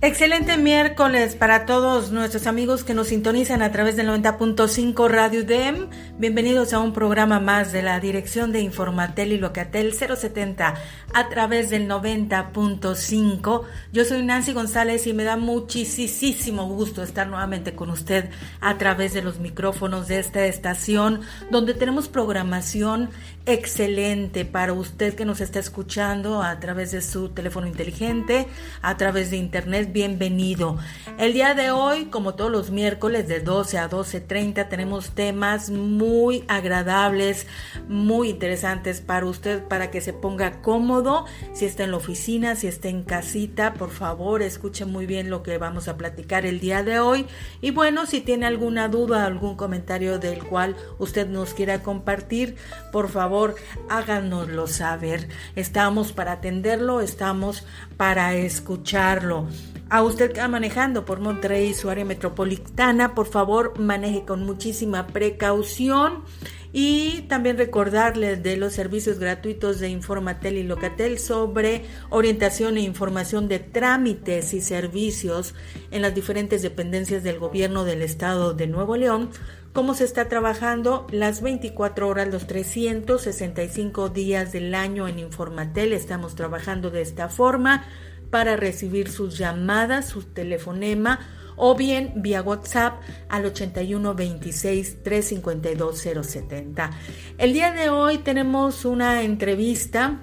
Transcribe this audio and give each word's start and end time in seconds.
Excelente 0.00 0.56
miércoles 0.58 1.34
para 1.34 1.66
todos 1.66 2.12
nuestros 2.12 2.46
amigos 2.46 2.84
que 2.84 2.94
nos 2.94 3.08
sintonizan 3.08 3.62
a 3.62 3.72
través 3.72 3.96
del 3.96 4.06
90.5 4.06 5.08
Radio 5.08 5.42
DEM. 5.42 5.88
Bienvenidos 6.18 6.72
a 6.72 6.78
un 6.78 6.92
programa 6.92 7.40
más 7.40 7.72
de 7.72 7.82
la 7.82 7.98
Dirección 7.98 8.52
de 8.52 8.60
Informatel 8.60 9.32
y 9.32 9.38
Locatel 9.38 9.92
070 9.92 10.74
a 11.14 11.28
través 11.30 11.70
del 11.70 11.88
90.5. 11.88 13.64
Yo 13.92 14.04
soy 14.04 14.22
Nancy 14.22 14.52
González 14.52 15.04
y 15.08 15.14
me 15.14 15.24
da 15.24 15.36
muchísimo 15.36 16.68
gusto 16.68 17.02
estar 17.02 17.26
nuevamente 17.26 17.74
con 17.74 17.90
usted 17.90 18.30
a 18.60 18.78
través 18.78 19.14
de 19.14 19.22
los 19.22 19.40
micrófonos 19.40 20.06
de 20.06 20.20
esta 20.20 20.46
estación 20.46 21.22
donde 21.50 21.74
tenemos 21.74 22.06
programación 22.06 23.10
excelente 23.46 24.44
para 24.44 24.74
usted 24.74 25.14
que 25.14 25.24
nos 25.24 25.40
está 25.40 25.58
escuchando 25.58 26.42
a 26.42 26.60
través 26.60 26.92
de 26.92 27.00
su 27.00 27.30
teléfono 27.30 27.66
inteligente, 27.66 28.46
a 28.82 28.96
través 28.96 29.30
de 29.30 29.38
internet 29.38 29.87
bienvenido. 29.92 30.78
El 31.18 31.32
día 31.32 31.54
de 31.54 31.70
hoy, 31.70 32.06
como 32.06 32.34
todos 32.34 32.50
los 32.50 32.70
miércoles 32.70 33.26
de 33.26 33.40
12 33.40 33.78
a 33.78 33.90
12.30, 33.90 34.68
tenemos 34.68 35.10
temas 35.10 35.70
muy 35.70 36.44
agradables, 36.46 37.46
muy 37.88 38.30
interesantes 38.30 39.00
para 39.00 39.26
usted, 39.26 39.64
para 39.64 39.90
que 39.90 40.00
se 40.00 40.12
ponga 40.12 40.62
cómodo. 40.62 41.24
Si 41.54 41.64
está 41.64 41.84
en 41.84 41.90
la 41.90 41.96
oficina, 41.96 42.54
si 42.54 42.68
está 42.68 42.88
en 42.88 43.02
casita, 43.02 43.74
por 43.74 43.90
favor, 43.90 44.42
escuche 44.42 44.84
muy 44.84 45.06
bien 45.06 45.30
lo 45.30 45.42
que 45.42 45.58
vamos 45.58 45.88
a 45.88 45.96
platicar 45.96 46.46
el 46.46 46.60
día 46.60 46.82
de 46.82 47.00
hoy. 47.00 47.26
Y 47.60 47.70
bueno, 47.70 48.06
si 48.06 48.20
tiene 48.20 48.46
alguna 48.46 48.88
duda, 48.88 49.24
algún 49.24 49.56
comentario 49.56 50.18
del 50.18 50.44
cual 50.44 50.76
usted 50.98 51.28
nos 51.28 51.54
quiera 51.54 51.82
compartir, 51.82 52.56
por 52.92 53.08
favor, 53.08 53.56
háganoslo 53.88 54.66
saber. 54.66 55.28
Estamos 55.56 56.12
para 56.12 56.32
atenderlo, 56.32 57.00
estamos 57.00 57.64
para 57.96 58.34
escucharlo. 58.34 59.48
A 59.90 60.02
usted 60.02 60.32
que 60.32 60.40
va 60.40 60.48
manejando 60.48 61.06
por 61.06 61.20
Monterrey 61.20 61.68
y 61.68 61.74
su 61.74 61.88
área 61.88 62.04
metropolitana, 62.04 63.14
por 63.14 63.26
favor 63.26 63.78
maneje 63.78 64.26
con 64.26 64.44
muchísima 64.44 65.06
precaución. 65.06 66.24
Y 66.70 67.22
también 67.28 67.56
recordarles 67.56 68.42
de 68.42 68.58
los 68.58 68.74
servicios 68.74 69.18
gratuitos 69.18 69.80
de 69.80 69.88
Informatel 69.88 70.58
y 70.58 70.62
Locatel 70.62 71.18
sobre 71.18 71.86
orientación 72.10 72.76
e 72.76 72.82
información 72.82 73.48
de 73.48 73.58
trámites 73.58 74.52
y 74.52 74.60
servicios 74.60 75.54
en 75.90 76.02
las 76.02 76.14
diferentes 76.14 76.60
dependencias 76.60 77.22
del 77.22 77.38
gobierno 77.38 77.84
del 77.84 78.02
estado 78.02 78.52
de 78.52 78.66
Nuevo 78.66 78.98
León, 78.98 79.30
cómo 79.72 79.94
se 79.94 80.04
está 80.04 80.28
trabajando 80.28 81.06
las 81.10 81.40
24 81.40 82.06
horas, 82.06 82.28
los 82.28 82.46
365 82.46 84.10
días 84.10 84.52
del 84.52 84.74
año 84.74 85.08
en 85.08 85.18
Informatel. 85.18 85.94
Estamos 85.94 86.34
trabajando 86.34 86.90
de 86.90 87.00
esta 87.00 87.30
forma 87.30 87.86
para 88.30 88.56
recibir 88.56 89.10
sus 89.10 89.38
llamadas, 89.38 90.08
su 90.08 90.22
telefonema 90.22 91.20
o 91.56 91.74
bien 91.74 92.12
vía 92.16 92.40
WhatsApp 92.42 93.00
al 93.28 93.46
81 93.46 94.14
26 94.14 95.02
352 95.02 96.26
070. 96.26 96.90
El 97.36 97.52
día 97.52 97.72
de 97.72 97.90
hoy 97.90 98.18
tenemos 98.18 98.84
una 98.84 99.22
entrevista 99.22 100.22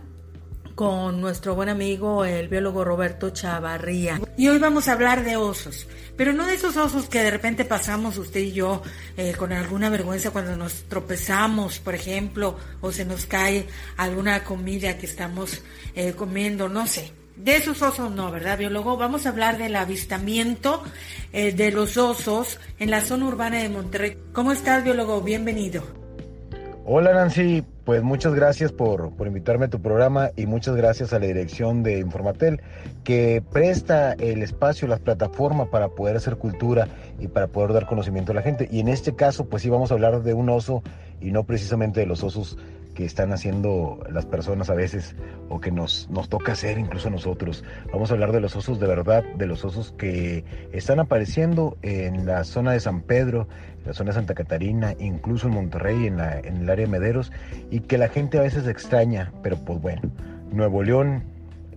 con 0.75 1.22
nuestro 1.22 1.56
buen 1.56 1.70
amigo 1.70 2.25
el 2.25 2.50
biólogo 2.50 2.84
Roberto 2.84 3.30
Chavarría. 3.30 4.19
Y 4.38 4.50
hoy 4.50 4.59
vamos 4.59 4.88
a 4.88 4.94
hablar 4.94 5.23
de 5.23 5.38
osos, 5.38 5.88
pero 6.17 6.34
no 6.34 6.45
de 6.45 6.56
esos 6.56 6.75
osos 6.75 7.08
que 7.08 7.23
de 7.23 7.31
repente 7.31 7.64
pasamos 7.64 8.17
usted 8.17 8.42
y 8.42 8.52
yo 8.52 8.81
eh, 9.16 9.34
con 9.38 9.53
alguna 9.53 9.90
vergüenza 9.90 10.31
cuando 10.31 10.58
nos 10.58 10.84
tropezamos, 10.84 11.80
por 11.80 11.95
ejemplo, 11.95 12.58
o 12.81 12.92
se 12.92 13.06
nos 13.06 13.25
cae 13.25 13.67
alguna 13.95 14.44
comida 14.44 14.97
que 14.97 15.06
estamos 15.06 15.62
eh, 15.95 16.14
comiendo, 16.14 16.67
no 16.67 16.88
sé. 16.88 17.25
De 17.36 17.58
esos 17.58 17.81
osos 17.81 18.11
no, 18.11 18.31
¿verdad, 18.31 18.58
biólogo? 18.58 18.95
Vamos 18.95 19.25
a 19.25 19.30
hablar 19.30 19.58
del 19.58 19.75
avistamiento 19.75 20.81
eh, 21.33 21.52
de 21.52 21.69
los 21.69 21.97
osos 21.97 22.59
en 22.80 22.90
la 22.90 23.01
zona 23.01 23.25
urbana 23.25 23.57
de 23.57 23.68
Monterrey. 23.68 24.18
¿Cómo 24.31 24.53
estás, 24.53 24.85
biólogo? 24.85 25.22
Bienvenido. 25.22 25.84
Hola, 26.85 27.13
Nancy. 27.13 27.63
Pues 27.84 28.01
muchas 28.01 28.34
gracias 28.34 28.72
por, 28.72 29.12
por, 29.16 29.28
invitarme 29.28 29.66
a 29.66 29.69
tu 29.69 29.79
programa 29.79 30.31
y 30.35 30.47
muchas 30.47 30.75
gracias 30.75 31.13
a 31.13 31.19
la 31.19 31.28
dirección 31.28 31.84
de 31.84 32.00
Informatel 32.00 32.62
que 33.03 33.44
presta 33.52 34.13
el 34.13 34.41
espacio, 34.41 34.88
las 34.88 35.02
plataformas 35.02 35.67
para 35.67 35.90
poder 35.90 36.16
hacer 36.16 36.38
cultura 36.38 36.88
y 37.19 37.28
para 37.28 37.47
poder 37.47 37.73
dar 37.73 37.85
conocimiento 37.85 38.31
a 38.31 38.35
la 38.35 38.41
gente. 38.41 38.67
Y 38.72 38.79
en 38.79 38.88
este 38.88 39.13
caso, 39.13 39.46
pues 39.46 39.62
sí 39.62 39.69
vamos 39.69 39.91
a 39.91 39.96
hablar 39.96 40.23
de 40.23 40.34
un 40.34 40.50
oso 40.50 40.81
y 41.22 41.31
no 41.31 41.44
precisamente 41.44 42.00
de 42.00 42.06
los 42.07 42.23
osos 42.23 42.57
que 42.95 43.06
están 43.06 43.31
haciendo 43.31 44.00
las 44.09 44.25
personas 44.25 44.72
a 44.72 44.73
veces 44.73 45.16
o 45.50 45.61
que 45.61 45.69
nos, 45.69 46.09
nos 46.09 46.29
toca 46.29 46.53
hacer 46.53 46.79
incluso 46.79 47.11
nosotros. 47.11 47.63
Vamos 47.94 48.09
a 48.09 48.16
hablar 48.16 48.31
de 48.31 48.39
los 48.41 48.56
osos 48.56 48.79
de 48.79 48.88
verdad, 48.88 49.23
de 49.35 49.45
los 49.45 49.63
osos 49.63 49.94
que 49.97 50.44
están 50.72 51.00
apareciendo 51.00 51.78
en 51.84 52.25
la 52.25 52.44
zona 52.44 52.72
de 52.72 52.79
San 52.79 53.01
Pedro, 53.01 53.47
en 53.81 53.88
la 53.88 53.94
zona 53.94 54.09
de 54.09 54.16
Santa 54.16 54.34
Catarina, 54.34 54.95
incluso 54.97 55.47
en 55.47 55.53
Monterrey, 55.53 56.07
en, 56.07 56.17
la, 56.17 56.39
en 56.39 56.57
el 56.57 56.69
área 56.69 56.85
de 56.85 56.91
Mederos, 56.91 57.31
y 57.69 57.81
que 57.81 58.00
la 58.00 58.07
gente 58.07 58.39
a 58.39 58.41
veces 58.41 58.67
extraña, 58.67 59.31
pero 59.44 59.57
pues 59.57 59.79
bueno, 59.79 60.01
Nuevo 60.51 60.81
León 60.81 61.23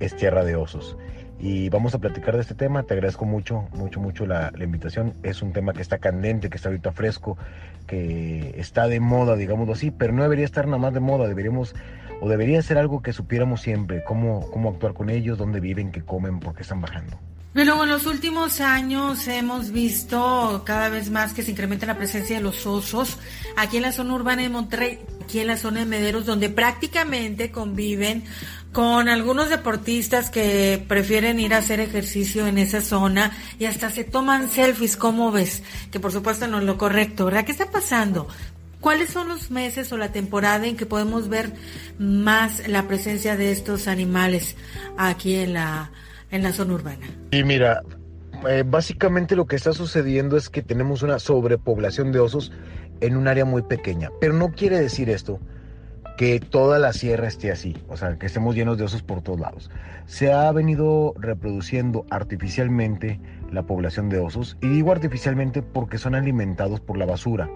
es 0.01 0.17
tierra 0.17 0.45
de 0.45 0.57
osos 0.57 0.97
y 1.41 1.69
vamos 1.69 1.95
a 1.95 1.99
platicar 1.99 2.35
de 2.35 2.43
este 2.43 2.55
tema. 2.55 2.83
Te 2.83 2.95
agradezco 2.95 3.25
mucho, 3.25 3.69
mucho, 3.73 4.01
mucho 4.01 4.27
la, 4.27 4.53
invitación. 4.61 5.15
Es 5.23 5.43
un 5.43 5.53
tema 5.53 5.73
que 5.73 5.83
está 5.83 5.99
candente, 5.99 6.51
que 6.51 6.57
está 6.57 6.69
ahorita 6.69 6.93
fresco, 6.93 7.39
que 7.87 8.55
está 8.59 8.89
de 8.89 9.01
moda, 9.01 9.37
digámoslo 9.37 9.73
así, 9.73 9.91
pero 9.91 10.13
no 10.13 10.23
debería 10.23 10.45
estar 10.45 10.67
nada 10.67 10.79
más 10.79 10.95
de 10.95 11.01
moda. 11.01 11.29
Deberíamos, 11.29 11.75
o 12.21 12.29
debería 12.29 12.61
ser 12.63 12.79
algo 12.79 13.03
que 13.03 13.13
supiéramos 13.13 13.61
siempre, 13.61 14.03
cómo, 14.05 14.51
cómo 14.51 14.71
actuar 14.71 14.95
con 14.95 15.11
ellos, 15.11 15.39
dónde 15.39 15.61
viven, 15.61 15.93
qué 15.93 16.03
comen, 16.03 16.41
por 16.41 16.55
qué 16.55 16.63
están 16.63 16.81
bajando. 16.81 17.19
Pero 17.55 17.83
en 17.83 17.89
los 17.89 18.07
últimos 18.07 18.61
años 18.61 19.27
hemos 19.27 19.73
visto 19.73 20.63
cada 20.65 20.91
vez 20.91 21.11
más 21.11 21.33
que 21.33 21.43
se 21.43 21.53
incrementa 21.53 21.87
la 21.87 21.97
presencia 21.97 22.37
de 22.37 22.43
los 22.43 22.67
osos 22.67 23.19
aquí 23.57 23.79
en 23.79 23.83
la 23.83 23.93
zona 23.93 24.15
urbana 24.15 24.43
de 24.43 24.49
Monterrey, 24.49 25.01
aquí 25.23 25.41
en 25.41 25.47
la 25.49 25.57
zona 25.57 25.81
de 25.81 25.87
Mederos, 25.87 26.27
donde 26.27 26.51
prácticamente 26.51 27.51
conviven 27.51 28.25
con 28.79 29.09
algunos 29.09 29.51
deportistas 29.51 30.31
que 30.31 30.81
prefieren 30.87 31.41
ir 31.41 31.53
a 31.53 31.57
hacer 31.57 31.81
ejercicio 31.81 32.47
en 32.47 32.59
esa 32.59 32.81
zona 32.81 33.33
y 33.59 33.65
hasta 33.65 33.91
se 33.91 34.05
toman 34.05 34.49
selfies, 34.49 34.97
¿cómo 34.97 35.33
ves? 35.33 35.65
Que 35.91 35.99
por 35.99 36.13
supuesto 36.13 36.47
no 36.47 36.59
es 36.61 36.65
lo 36.65 36.79
correcto, 36.79 37.25
¿verdad? 37.25 37.45
¿Qué 37.45 37.51
está 37.51 37.73
pasando? 37.73 38.29
¿Cuáles 38.81 39.11
son 39.11 39.27
los 39.27 39.51
meses 39.51 39.91
o 39.91 39.97
la 39.97 40.13
temporada 40.13 40.65
en 40.65 40.77
que 40.77 40.87
podemos 40.87 41.29
ver 41.29 41.55
más 41.99 42.69
la 42.69 42.87
presencia 42.87 43.37
de 43.37 43.51
estos 43.51 43.89
animales 43.89 44.55
aquí 44.97 45.35
en 45.35 45.55
la, 45.55 45.91
en 46.31 46.45
la 46.45 46.53
zona 46.53 46.75
urbana? 46.75 47.09
Y 47.33 47.43
mira, 47.43 47.83
eh, 48.49 48.63
básicamente 48.65 49.35
lo 49.35 49.49
que 49.49 49.57
está 49.57 49.73
sucediendo 49.73 50.37
es 50.37 50.49
que 50.49 50.63
tenemos 50.63 51.03
una 51.03 51.19
sobrepoblación 51.19 52.13
de 52.13 52.21
osos 52.21 52.53
en 53.01 53.17
un 53.17 53.27
área 53.27 53.45
muy 53.45 53.63
pequeña, 53.63 54.11
pero 54.21 54.35
no 54.35 54.53
quiere 54.53 54.79
decir 54.79 55.11
esto 55.11 55.41
que 56.19 56.41
toda 56.41 56.81
la 56.81 56.93
sierra 56.93 57.29
esté 57.29 57.53
así, 57.53 57.77
o 57.89 57.97
sea, 57.97 58.19
que 58.19 58.27
estemos 58.27 58.57
llenos 58.57 58.77
de 58.77 58.83
osos 58.83 59.05
por 59.05 59.23
todos 59.23 59.39
lados. 59.39 59.71
Se 60.07 60.33
ha 60.33 60.51
venido 60.51 61.15
reproduciendo 61.17 62.07
artificialmente 62.11 63.21
la 63.53 63.63
población 63.63 64.09
de 64.09 64.19
osos, 64.19 64.59
y 64.61 64.67
digo 64.67 64.91
artificialmente 64.91 65.63
porque 65.63 65.97
son 65.97 66.17
alimentados 66.17 66.81
por 66.81 66.99
la 66.99 67.07
basura. 67.07 67.49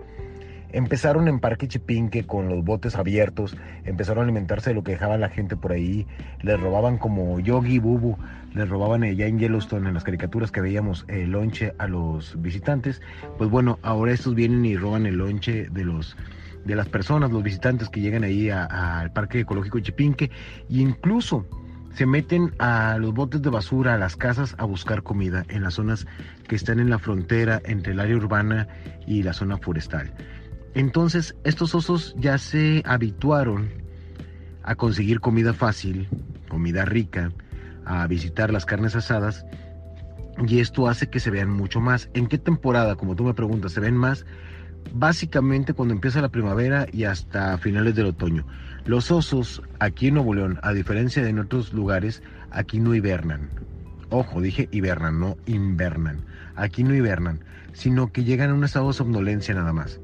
Empezaron 0.71 1.27
en 1.27 1.41
Parque 1.41 1.67
Chipinque 1.67 2.25
con 2.25 2.49
los 2.49 2.63
botes 2.65 2.95
abiertos, 2.95 3.57
empezaron 3.85 4.21
a 4.21 4.25
alimentarse 4.27 4.71
de 4.71 4.75
lo 4.75 4.85
que 4.85 4.93
dejaba 4.93 5.19
la 5.19 5.29
gente 5.29 5.57
por 5.57 5.73
ahí, 5.73 6.07
les 6.43 6.61
robaban 6.61 6.99
como 6.99 7.41
Yogi 7.41 7.81
Bubu, 7.81 8.17
les 8.55 8.69
robaban 8.69 9.03
ya 9.17 9.27
en 9.27 9.41
Yellowstone, 9.41 9.89
en 9.89 9.95
las 9.95 10.05
caricaturas 10.05 10.53
que 10.53 10.61
veíamos, 10.61 11.05
el 11.09 11.33
lonche 11.33 11.75
a 11.79 11.89
los 11.89 12.41
visitantes. 12.41 13.03
Pues 13.39 13.51
bueno, 13.51 13.81
ahora 13.83 14.13
estos 14.13 14.37
vienen 14.37 14.65
y 14.65 14.77
roban 14.77 15.05
el 15.05 15.17
lonche 15.17 15.69
de 15.69 15.85
los 15.85 16.17
de 16.65 16.77
las 16.77 16.89
personas, 16.89 17.31
los 17.31 17.43
visitantes 17.43 17.89
que 17.89 18.01
llegan 18.01 18.25
ahí 18.25 18.51
al 18.51 19.13
Parque 19.13 19.41
Ecológico 19.41 19.81
Chipinque, 19.81 20.25
e 20.25 20.31
incluso 20.69 21.47
se 21.95 22.07
meten 22.07 22.55
a 22.59 22.97
los 22.99 23.13
botes 23.13 23.43
de 23.43 23.51
basura, 23.51 23.95
a 23.95 23.99
las 23.99 24.17
casas, 24.17 24.55
a 24.59 24.65
buscar 24.65 25.03
comida 25.03 25.45
en 25.49 25.63
las 25.63 25.75
zonas 25.75 26.07
que 26.49 26.57
están 26.57 26.81
en 26.81 26.89
la 26.89 26.99
frontera 26.99 27.61
entre 27.65 27.93
el 27.93 28.01
área 28.01 28.17
urbana 28.17 28.69
y 29.07 29.23
la 29.23 29.33
zona 29.33 29.59
forestal. 29.59 30.15
Entonces, 30.75 31.37
estos 31.45 31.75
osos 31.75 32.15
ya 32.19 32.39
se 32.39 32.83
habituaron 32.87 33.69
a 34.63 34.75
conseguir 34.75 35.21
comida 35.21 35.53
fácil, 35.53 36.09
comida 36.49 36.85
rica, 36.85 37.31
a 37.85 38.07
visitar 38.07 38.53
las 38.53 38.65
carnes 38.65 38.97
asadas, 38.97 39.45
y 40.49 40.61
esto 40.61 40.89
hace 40.89 41.11
que 41.11 41.21
se 41.21 41.31
vean 41.31 41.51
mucho 41.51 41.81
más. 41.81 42.09
¿En 42.15 42.27
qué 42.27 42.39
temporada, 42.39 42.97
como 42.97 43.15
tú 43.15 43.25
me 43.25 43.35
preguntas, 43.35 43.73
se 43.73 43.81
ven 43.81 43.97
más? 43.97 44.25
Básicamente 44.93 45.75
cuando 45.75 45.95
empieza 45.95 46.21
la 46.21 46.29
primavera 46.29 46.87
y 46.93 47.05
hasta 47.05 47.59
finales 47.59 47.95
del 47.95 48.07
otoño. 48.07 48.45
Los 48.85 49.11
osos 49.11 49.63
aquí 49.79 50.09
en 50.09 50.15
Nuevo 50.15 50.35
León, 50.35 50.59
a 50.63 50.73
diferencia 50.73 51.23
de 51.23 51.31
en 51.31 51.39
otros 51.39 51.73
lugares, 51.73 52.23
aquí 52.51 52.81
no 52.81 52.95
hibernan. 52.95 53.51
Ojo, 54.11 54.41
dije 54.41 54.69
hibernan, 54.73 55.21
no 55.21 55.37
invernan. 55.47 56.25
Aquí 56.57 56.85
no 56.85 56.95
hibernan, 56.95 57.41
sino 57.73 58.13
que 58.13 58.25
llegan 58.25 58.51
a 58.51 58.55
un 58.55 58.65
estado 58.65 58.89
de 58.89 58.95
somnolencia 58.95 59.55
nada 59.55 59.73
más. 59.73 60.01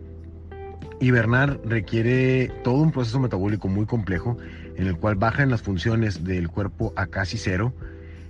Hibernar 1.00 1.60
requiere 1.64 2.50
todo 2.64 2.76
un 2.76 2.90
proceso 2.90 3.20
metabólico 3.20 3.68
muy 3.68 3.86
complejo 3.86 4.36
en 4.76 4.86
el 4.86 4.96
cual 4.96 5.16
bajan 5.16 5.50
las 5.50 5.62
funciones 5.62 6.24
del 6.24 6.48
cuerpo 6.48 6.92
a 6.96 7.06
casi 7.06 7.36
cero 7.36 7.72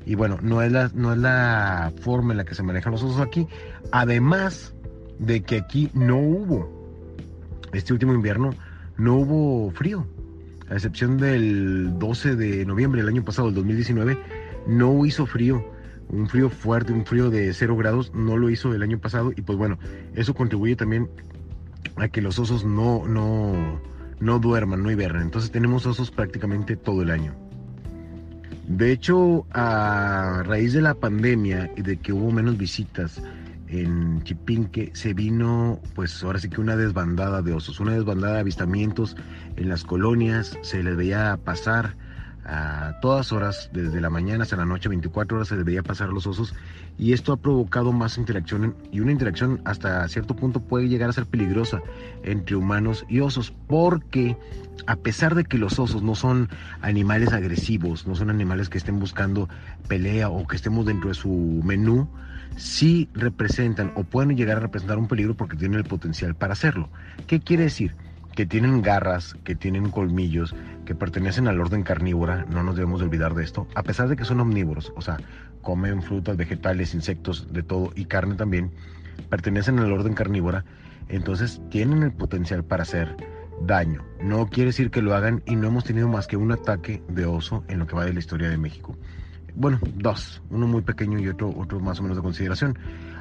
Y 0.04 0.14
bueno, 0.14 0.38
no 0.42 0.62
es 0.62 0.72
la, 0.72 0.90
no 0.94 1.12
es 1.12 1.18
la 1.18 1.92
forma 2.00 2.32
en 2.32 2.38
la 2.38 2.44
que 2.44 2.54
se 2.54 2.62
manejan 2.62 2.92
los 2.92 3.02
osos 3.02 3.20
aquí. 3.20 3.46
Además 3.92 4.74
de 5.18 5.42
que 5.42 5.56
aquí 5.56 5.90
no 5.94 6.18
hubo, 6.18 6.78
este 7.72 7.92
último 7.92 8.14
invierno, 8.14 8.50
no 8.96 9.16
hubo 9.16 9.70
frío. 9.70 10.06
A 10.70 10.74
excepción 10.74 11.16
del 11.16 11.98
12 11.98 12.36
de 12.36 12.66
noviembre 12.66 13.00
del 13.00 13.08
año 13.08 13.24
pasado, 13.24 13.48
el 13.48 13.54
2019, 13.54 14.18
no 14.66 15.04
hizo 15.06 15.26
frío. 15.26 15.64
Un 16.08 16.28
frío 16.28 16.50
fuerte, 16.50 16.92
un 16.92 17.04
frío 17.04 17.30
de 17.30 17.52
0 17.52 17.76
grados, 17.76 18.12
no 18.14 18.36
lo 18.36 18.50
hizo 18.50 18.74
el 18.74 18.82
año 18.82 18.98
pasado. 18.98 19.32
Y 19.34 19.42
pues 19.42 19.58
bueno, 19.58 19.78
eso 20.14 20.34
contribuye 20.34 20.76
también 20.76 21.08
a 21.96 22.08
que 22.08 22.22
los 22.22 22.38
osos 22.38 22.64
no, 22.64 23.06
no, 23.06 23.80
no 24.20 24.38
duerman, 24.38 24.82
no 24.82 24.90
hibernen. 24.90 25.22
Entonces 25.22 25.50
tenemos 25.50 25.86
osos 25.86 26.10
prácticamente 26.10 26.76
todo 26.76 27.02
el 27.02 27.10
año. 27.10 27.34
De 28.66 28.92
hecho, 28.92 29.46
a 29.52 30.42
raíz 30.44 30.74
de 30.74 30.82
la 30.82 30.94
pandemia 30.94 31.70
y 31.76 31.82
de 31.82 31.96
que 31.96 32.12
hubo 32.12 32.30
menos 32.30 32.58
visitas 32.58 33.22
en 33.70 34.22
Chipinque, 34.22 34.90
se 34.94 35.14
vino, 35.14 35.80
pues 35.94 36.22
ahora 36.22 36.38
sí 36.38 36.48
que 36.48 36.60
una 36.60 36.76
desbandada 36.76 37.42
de 37.42 37.52
osos, 37.52 37.80
una 37.80 37.92
desbandada 37.92 38.34
de 38.34 38.40
avistamientos 38.40 39.16
en 39.56 39.68
las 39.68 39.84
colonias, 39.84 40.58
se 40.62 40.82
les 40.82 40.96
veía 40.96 41.38
pasar 41.44 41.96
a 42.44 42.98
todas 43.00 43.32
horas, 43.32 43.70
desde 43.72 44.00
la 44.00 44.10
mañana 44.10 44.44
hasta 44.44 44.56
la 44.56 44.64
noche, 44.64 44.88
24 44.88 45.36
horas 45.36 45.48
se 45.48 45.56
veía 45.56 45.82
pasar 45.82 46.08
los 46.08 46.26
osos 46.26 46.54
y 46.98 47.12
esto 47.12 47.32
ha 47.32 47.36
provocado 47.36 47.92
más 47.92 48.18
interacción 48.18 48.74
y 48.90 49.00
una 49.00 49.12
interacción 49.12 49.60
hasta 49.64 50.06
cierto 50.08 50.34
punto 50.34 50.60
puede 50.60 50.88
llegar 50.88 51.10
a 51.10 51.12
ser 51.12 51.26
peligrosa 51.26 51.82
entre 52.22 52.56
humanos 52.56 53.04
y 53.08 53.20
osos 53.20 53.52
porque 53.66 54.36
a 54.86 54.96
pesar 54.96 55.34
de 55.34 55.44
que 55.44 55.58
los 55.58 55.78
osos 55.78 56.02
no 56.02 56.14
son 56.14 56.48
animales 56.80 57.32
agresivos, 57.32 58.06
no 58.06 58.14
son 58.14 58.30
animales 58.30 58.68
que 58.68 58.78
estén 58.78 58.98
buscando 58.98 59.48
pelea 59.86 60.30
o 60.30 60.46
que 60.46 60.56
estemos 60.56 60.86
dentro 60.86 61.08
de 61.08 61.14
su 61.14 61.60
menú, 61.64 62.08
sí 62.56 63.08
representan 63.12 63.92
o 63.94 64.04
pueden 64.04 64.36
llegar 64.36 64.56
a 64.56 64.60
representar 64.60 64.98
un 64.98 65.08
peligro 65.08 65.34
porque 65.34 65.56
tienen 65.56 65.78
el 65.78 65.84
potencial 65.84 66.34
para 66.34 66.54
hacerlo. 66.54 66.88
¿Qué 67.26 67.40
quiere 67.40 67.64
decir? 67.64 67.94
Que 68.38 68.46
tienen 68.46 68.82
garras, 68.82 69.34
que 69.42 69.56
tienen 69.56 69.90
colmillos, 69.90 70.54
que 70.86 70.94
pertenecen 70.94 71.48
al 71.48 71.60
orden 71.60 71.82
carnívora, 71.82 72.46
no 72.48 72.62
nos 72.62 72.76
debemos 72.76 73.00
de 73.00 73.06
olvidar 73.06 73.34
de 73.34 73.42
esto, 73.42 73.66
a 73.74 73.82
pesar 73.82 74.06
de 74.06 74.14
que 74.14 74.24
son 74.24 74.38
omnívoros, 74.38 74.92
o 74.94 75.00
sea, 75.00 75.16
comen 75.60 76.02
frutas, 76.02 76.36
vegetales, 76.36 76.94
insectos, 76.94 77.52
de 77.52 77.64
todo, 77.64 77.90
y 77.96 78.04
carne 78.04 78.36
también, 78.36 78.70
pertenecen 79.28 79.80
al 79.80 79.90
orden 79.90 80.14
carnívora, 80.14 80.64
entonces 81.08 81.60
tienen 81.68 82.04
el 82.04 82.12
potencial 82.12 82.62
para 82.62 82.84
hacer 82.84 83.16
daño. 83.66 84.04
No 84.22 84.46
quiere 84.46 84.66
decir 84.66 84.92
que 84.92 85.02
lo 85.02 85.16
hagan 85.16 85.42
y 85.44 85.56
no 85.56 85.66
hemos 85.66 85.82
tenido 85.82 86.06
más 86.06 86.28
que 86.28 86.36
un 86.36 86.52
ataque 86.52 87.02
de 87.08 87.26
oso 87.26 87.64
en 87.66 87.80
lo 87.80 87.88
que 87.88 87.96
va 87.96 88.04
de 88.04 88.12
la 88.12 88.20
historia 88.20 88.48
de 88.48 88.56
México. 88.56 88.96
Bueno, 89.56 89.80
dos, 89.96 90.40
uno 90.50 90.68
muy 90.68 90.82
pequeño 90.82 91.18
y 91.18 91.26
otro, 91.26 91.52
otro 91.56 91.80
más 91.80 91.98
o 91.98 92.02
menos 92.02 92.16
de 92.16 92.22
consideración. 92.22 92.78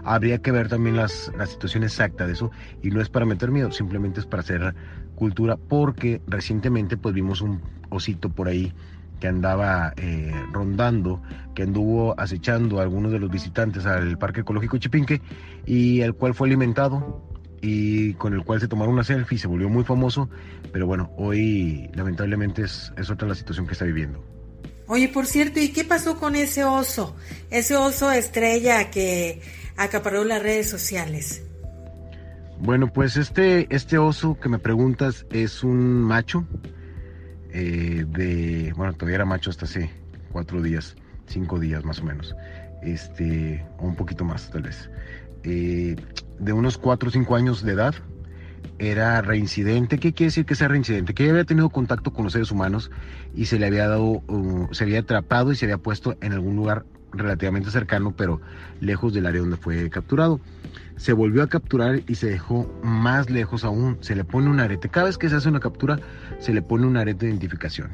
Habría 0.07 0.37
que 0.39 0.51
ver 0.51 0.69
también 0.69 0.95
las, 0.95 1.31
la 1.37 1.45
situación 1.45 1.83
exacta 1.83 2.25
de 2.25 2.33
eso 2.33 2.49
y 2.81 2.89
no 2.91 3.01
es 3.01 3.09
para 3.09 3.25
meter 3.25 3.51
miedo, 3.51 3.71
simplemente 3.71 4.21
es 4.21 4.25
para 4.25 4.41
hacer 4.41 4.73
cultura 5.15 5.57
porque 5.57 6.21
recientemente 6.27 6.95
pues 6.95 7.13
vimos 7.13 7.41
un 7.41 7.61
osito 7.89 8.29
por 8.29 8.47
ahí 8.47 8.73
que 9.19 9.27
andaba 9.27 9.93
eh, 9.97 10.31
rondando, 10.51 11.21
que 11.55 11.63
anduvo 11.63 12.19
acechando 12.19 12.79
a 12.79 12.83
algunos 12.83 13.11
de 13.11 13.19
los 13.19 13.29
visitantes 13.29 13.85
al 13.85 14.17
Parque 14.17 14.41
Ecológico 14.41 14.77
Chipinque 14.77 15.21
y 15.65 16.01
el 16.01 16.13
cual 16.13 16.33
fue 16.33 16.47
alimentado 16.47 17.21
y 17.61 18.13
con 18.13 18.33
el 18.33 18.43
cual 18.43 18.61
se 18.61 18.67
tomaron 18.67 18.93
una 18.93 19.03
selfie, 19.03 19.37
se 19.37 19.47
volvió 19.47 19.67
muy 19.67 19.83
famoso, 19.83 20.29
pero 20.71 20.85
bueno, 20.85 21.11
hoy 21.17 21.89
lamentablemente 21.95 22.61
es, 22.61 22.93
es 22.95 23.09
otra 23.09 23.27
la 23.27 23.35
situación 23.35 23.65
que 23.65 23.73
está 23.73 23.85
viviendo. 23.85 24.23
Oye, 24.87 25.09
por 25.09 25.25
cierto, 25.25 25.59
¿y 25.59 25.69
qué 25.69 25.83
pasó 25.83 26.17
con 26.17 26.35
ese 26.35 26.63
oso? 26.63 27.15
Ese 27.49 27.75
oso 27.75 28.09
estrella 28.09 28.89
que 28.89 29.41
acaparó 29.77 30.23
las 30.23 30.41
redes 30.41 30.69
sociales. 30.69 31.43
Bueno, 32.59 32.91
pues 32.91 33.17
este, 33.17 33.67
este 33.73 33.97
oso 33.97 34.39
que 34.39 34.49
me 34.49 34.57
preguntas 34.59 35.25
es 35.31 35.63
un 35.63 36.01
macho 36.01 36.45
eh, 37.51 38.05
de, 38.07 38.73
bueno, 38.75 38.93
todavía 38.93 39.15
era 39.15 39.25
macho 39.25 39.51
hasta 39.51 39.65
hace 39.65 39.91
cuatro 40.31 40.61
días, 40.61 40.95
cinco 41.27 41.59
días 41.59 41.85
más 41.85 41.99
o 41.99 42.03
menos, 42.03 42.35
este, 42.81 43.63
o 43.77 43.85
un 43.85 43.95
poquito 43.95 44.25
más 44.25 44.49
tal 44.49 44.63
vez, 44.63 44.89
eh, 45.43 45.95
de 46.39 46.53
unos 46.53 46.77
cuatro 46.77 47.09
o 47.09 47.11
cinco 47.11 47.35
años 47.35 47.63
de 47.63 47.73
edad, 47.73 47.95
era 48.79 49.21
reincidente. 49.21 49.97
¿Qué 49.99 50.13
quiere 50.13 50.27
decir 50.27 50.45
que 50.45 50.55
sea 50.55 50.67
reincidente? 50.67 51.13
Que 51.13 51.29
había 51.29 51.45
tenido 51.45 51.69
contacto 51.69 52.13
con 52.13 52.25
los 52.25 52.33
seres 52.33 52.51
humanos 52.51 52.91
y 53.35 53.45
se 53.45 53.59
le 53.59 53.65
había 53.65 53.87
dado, 53.87 54.23
uh, 54.27 54.67
se 54.71 54.83
había 54.83 54.99
atrapado 54.99 55.51
y 55.51 55.55
se 55.55 55.65
había 55.65 55.77
puesto 55.77 56.15
en 56.21 56.33
algún 56.33 56.55
lugar 56.55 56.85
relativamente 57.13 57.71
cercano, 57.71 58.13
pero 58.15 58.41
lejos 58.79 59.13
del 59.13 59.25
área 59.25 59.41
donde 59.41 59.57
fue 59.57 59.89
capturado. 59.89 60.39
Se 60.97 61.13
volvió 61.13 61.43
a 61.43 61.47
capturar 61.47 62.01
y 62.07 62.15
se 62.15 62.27
dejó 62.27 62.71
más 62.83 63.29
lejos 63.29 63.63
aún. 63.63 63.97
Se 64.01 64.15
le 64.15 64.23
pone 64.23 64.49
un 64.49 64.59
arete. 64.59 64.89
Cada 64.89 65.07
vez 65.07 65.17
que 65.17 65.29
se 65.29 65.35
hace 65.35 65.49
una 65.49 65.59
captura, 65.59 65.99
se 66.39 66.53
le 66.53 66.61
pone 66.61 66.87
un 66.87 66.97
arete 66.97 67.25
de 67.25 67.31
identificación. 67.31 67.91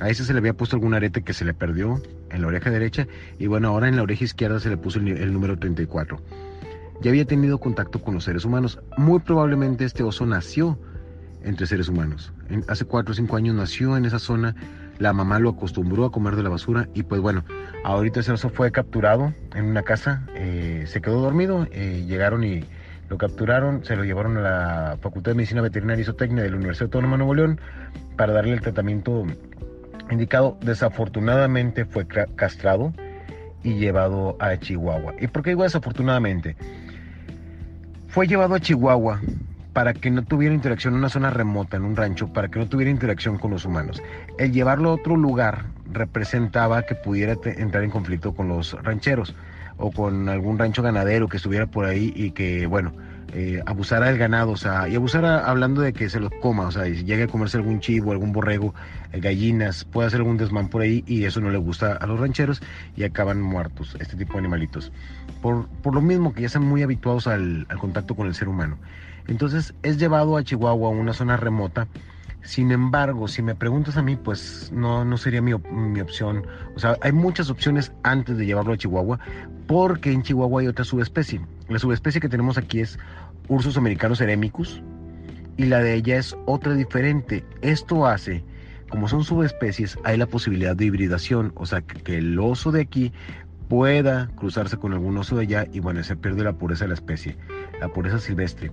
A 0.00 0.08
ese 0.10 0.24
se 0.24 0.32
le 0.32 0.38
había 0.38 0.54
puesto 0.54 0.76
algún 0.76 0.94
arete 0.94 1.22
que 1.22 1.32
se 1.32 1.44
le 1.44 1.54
perdió 1.54 2.00
en 2.30 2.42
la 2.42 2.48
oreja 2.48 2.70
derecha 2.70 3.08
y 3.38 3.46
bueno, 3.48 3.68
ahora 3.68 3.88
en 3.88 3.96
la 3.96 4.02
oreja 4.02 4.24
izquierda 4.24 4.60
se 4.60 4.68
le 4.68 4.76
puso 4.76 5.00
el, 5.00 5.32
número 5.32 5.58
34. 5.58 6.20
Ya 7.00 7.10
había 7.10 7.24
tenido 7.24 7.58
contacto 7.58 8.00
con 8.00 8.14
los 8.14 8.24
seres 8.24 8.44
humanos. 8.44 8.78
Muy 8.96 9.18
probablemente 9.20 9.84
este 9.84 10.02
oso 10.02 10.24
nació 10.26 10.78
entre 11.42 11.66
seres 11.66 11.88
humanos. 11.88 12.32
hace 12.68 12.84
4 12.84 13.12
o 13.12 13.14
5 13.14 13.36
años 13.36 13.56
nació 13.56 13.96
en 13.96 14.04
esa 14.04 14.18
zona 14.18 14.54
la 14.98 15.12
mamá 15.12 15.38
lo 15.38 15.50
acostumbró 15.50 16.04
a 16.04 16.12
comer 16.12 16.36
de 16.36 16.42
la 16.42 16.48
basura 16.48 16.88
y 16.94 17.02
pues 17.02 17.20
bueno, 17.20 17.44
ahorita 17.84 18.20
ese 18.20 18.32
oso 18.32 18.50
fue 18.50 18.72
capturado 18.72 19.32
en 19.54 19.66
una 19.66 19.82
casa, 19.82 20.26
eh, 20.34 20.84
se 20.86 21.00
quedó 21.00 21.20
dormido, 21.20 21.66
eh, 21.70 22.04
llegaron 22.06 22.44
y 22.44 22.64
lo 23.08 23.16
capturaron, 23.16 23.84
se 23.84 23.96
lo 23.96 24.04
llevaron 24.04 24.36
a 24.36 24.40
la 24.40 24.98
Facultad 25.00 25.32
de 25.32 25.36
Medicina 25.36 25.62
Veterinaria 25.62 26.02
y 26.02 26.04
Zootecnia 26.04 26.42
de 26.42 26.50
la 26.50 26.56
Universidad 26.56 26.86
Autónoma 26.86 27.14
de 27.14 27.18
Nuevo 27.18 27.34
León 27.34 27.60
para 28.16 28.32
darle 28.32 28.52
el 28.52 28.60
tratamiento 28.60 29.24
indicado. 30.10 30.58
Desafortunadamente 30.60 31.84
fue 31.84 32.06
castrado 32.06 32.92
y 33.62 33.74
llevado 33.74 34.36
a 34.40 34.56
Chihuahua. 34.56 35.14
¿Y 35.20 35.28
por 35.28 35.42
qué 35.42 35.50
digo 35.50 35.62
desafortunadamente? 35.62 36.56
Fue 38.08 38.26
llevado 38.26 38.54
a 38.54 38.60
Chihuahua 38.60 39.20
para 39.72 39.94
que 39.94 40.10
no 40.10 40.24
tuviera 40.24 40.54
interacción 40.54 40.94
en 40.94 40.98
una 41.00 41.08
zona 41.08 41.30
remota, 41.30 41.76
en 41.76 41.84
un 41.84 41.96
rancho, 41.96 42.32
para 42.32 42.48
que 42.48 42.58
no 42.58 42.68
tuviera 42.68 42.90
interacción 42.90 43.38
con 43.38 43.50
los 43.50 43.64
humanos. 43.64 44.02
El 44.38 44.52
llevarlo 44.52 44.90
a 44.90 44.94
otro 44.94 45.16
lugar 45.16 45.66
representaba 45.90 46.82
que 46.82 46.94
pudiera 46.94 47.36
entrar 47.44 47.84
en 47.84 47.90
conflicto 47.90 48.34
con 48.34 48.48
los 48.48 48.72
rancheros 48.82 49.34
o 49.76 49.90
con 49.90 50.28
algún 50.28 50.58
rancho 50.58 50.82
ganadero 50.82 51.28
que 51.28 51.36
estuviera 51.36 51.66
por 51.66 51.84
ahí 51.84 52.12
y 52.14 52.32
que, 52.32 52.66
bueno, 52.66 52.92
eh, 53.34 53.62
abusara 53.66 54.06
del 54.06 54.18
ganado, 54.18 54.52
o 54.52 54.56
sea, 54.56 54.88
y 54.88 54.96
abusara 54.96 55.48
hablando 55.48 55.82
de 55.82 55.92
que 55.92 56.08
se 56.08 56.20
los 56.20 56.30
coma, 56.40 56.66
o 56.66 56.70
sea, 56.70 56.88
y 56.88 57.04
llegue 57.04 57.24
a 57.24 57.26
comerse 57.28 57.56
algún 57.58 57.80
chivo, 57.80 58.12
algún 58.12 58.32
borrego, 58.32 58.74
eh, 59.12 59.20
gallinas, 59.20 59.84
puede 59.84 60.08
hacer 60.08 60.20
algún 60.20 60.38
desmán 60.38 60.68
por 60.68 60.82
ahí 60.82 61.04
y 61.06 61.24
eso 61.24 61.40
no 61.40 61.50
le 61.50 61.58
gusta 61.58 61.92
a 61.92 62.06
los 62.06 62.18
rancheros 62.18 62.62
y 62.96 63.04
acaban 63.04 63.40
muertos, 63.40 63.96
este 64.00 64.16
tipo 64.16 64.34
de 64.34 64.38
animalitos. 64.40 64.92
Por, 65.42 65.68
por 65.82 65.94
lo 65.94 66.00
mismo 66.00 66.32
que 66.32 66.40
ya 66.40 66.46
están 66.46 66.64
muy 66.64 66.82
habituados 66.82 67.26
al, 67.26 67.66
al 67.68 67.78
contacto 67.78 68.14
con 68.14 68.26
el 68.26 68.34
ser 68.34 68.48
humano. 68.48 68.78
Entonces 69.28 69.74
es 69.82 69.98
llevado 69.98 70.36
a 70.36 70.42
Chihuahua, 70.42 70.88
una 70.88 71.12
zona 71.12 71.36
remota. 71.36 71.86
Sin 72.42 72.72
embargo, 72.72 73.28
si 73.28 73.42
me 73.42 73.54
preguntas 73.54 73.96
a 73.98 74.02
mí, 74.02 74.16
pues 74.16 74.70
no, 74.72 75.04
no 75.04 75.18
sería 75.18 75.42
mi, 75.42 75.52
mi, 75.70 76.00
opción. 76.00 76.46
O 76.74 76.78
sea, 76.78 76.96
hay 77.02 77.12
muchas 77.12 77.50
opciones 77.50 77.92
antes 78.04 78.38
de 78.38 78.46
llevarlo 78.46 78.72
a 78.72 78.78
Chihuahua, 78.78 79.20
porque 79.66 80.12
en 80.12 80.22
Chihuahua 80.22 80.62
hay 80.62 80.68
otra 80.68 80.84
subespecie. 80.84 81.40
La 81.68 81.78
subespecie 81.78 82.20
que 82.20 82.28
tenemos 82.28 82.58
aquí 82.58 82.80
es 82.80 82.98
Ursus 83.48 83.76
americanos 83.76 84.20
eremicus, 84.20 84.82
y 85.56 85.66
la 85.66 85.80
de 85.80 85.94
ella 85.94 86.16
es 86.16 86.36
otra 86.46 86.74
diferente. 86.74 87.44
Esto 87.62 88.06
hace, 88.06 88.44
como 88.88 89.08
son 89.08 89.24
subespecies, 89.24 89.98
hay 90.04 90.16
la 90.16 90.26
posibilidad 90.26 90.74
de 90.74 90.86
hibridación, 90.86 91.52
o 91.56 91.66
sea, 91.66 91.82
que, 91.82 92.00
que 92.00 92.18
el 92.18 92.38
oso 92.38 92.72
de 92.72 92.82
aquí 92.82 93.12
pueda 93.68 94.28
cruzarse 94.36 94.78
con 94.78 94.92
algún 94.92 95.18
oso 95.18 95.36
de 95.36 95.42
allá 95.42 95.66
y 95.72 95.80
bueno, 95.80 96.02
se 96.02 96.16
pierde 96.16 96.44
la 96.44 96.54
pureza 96.54 96.84
de 96.84 96.88
la 96.88 96.94
especie, 96.94 97.36
la 97.80 97.88
pureza 97.88 98.18
silvestre. 98.18 98.70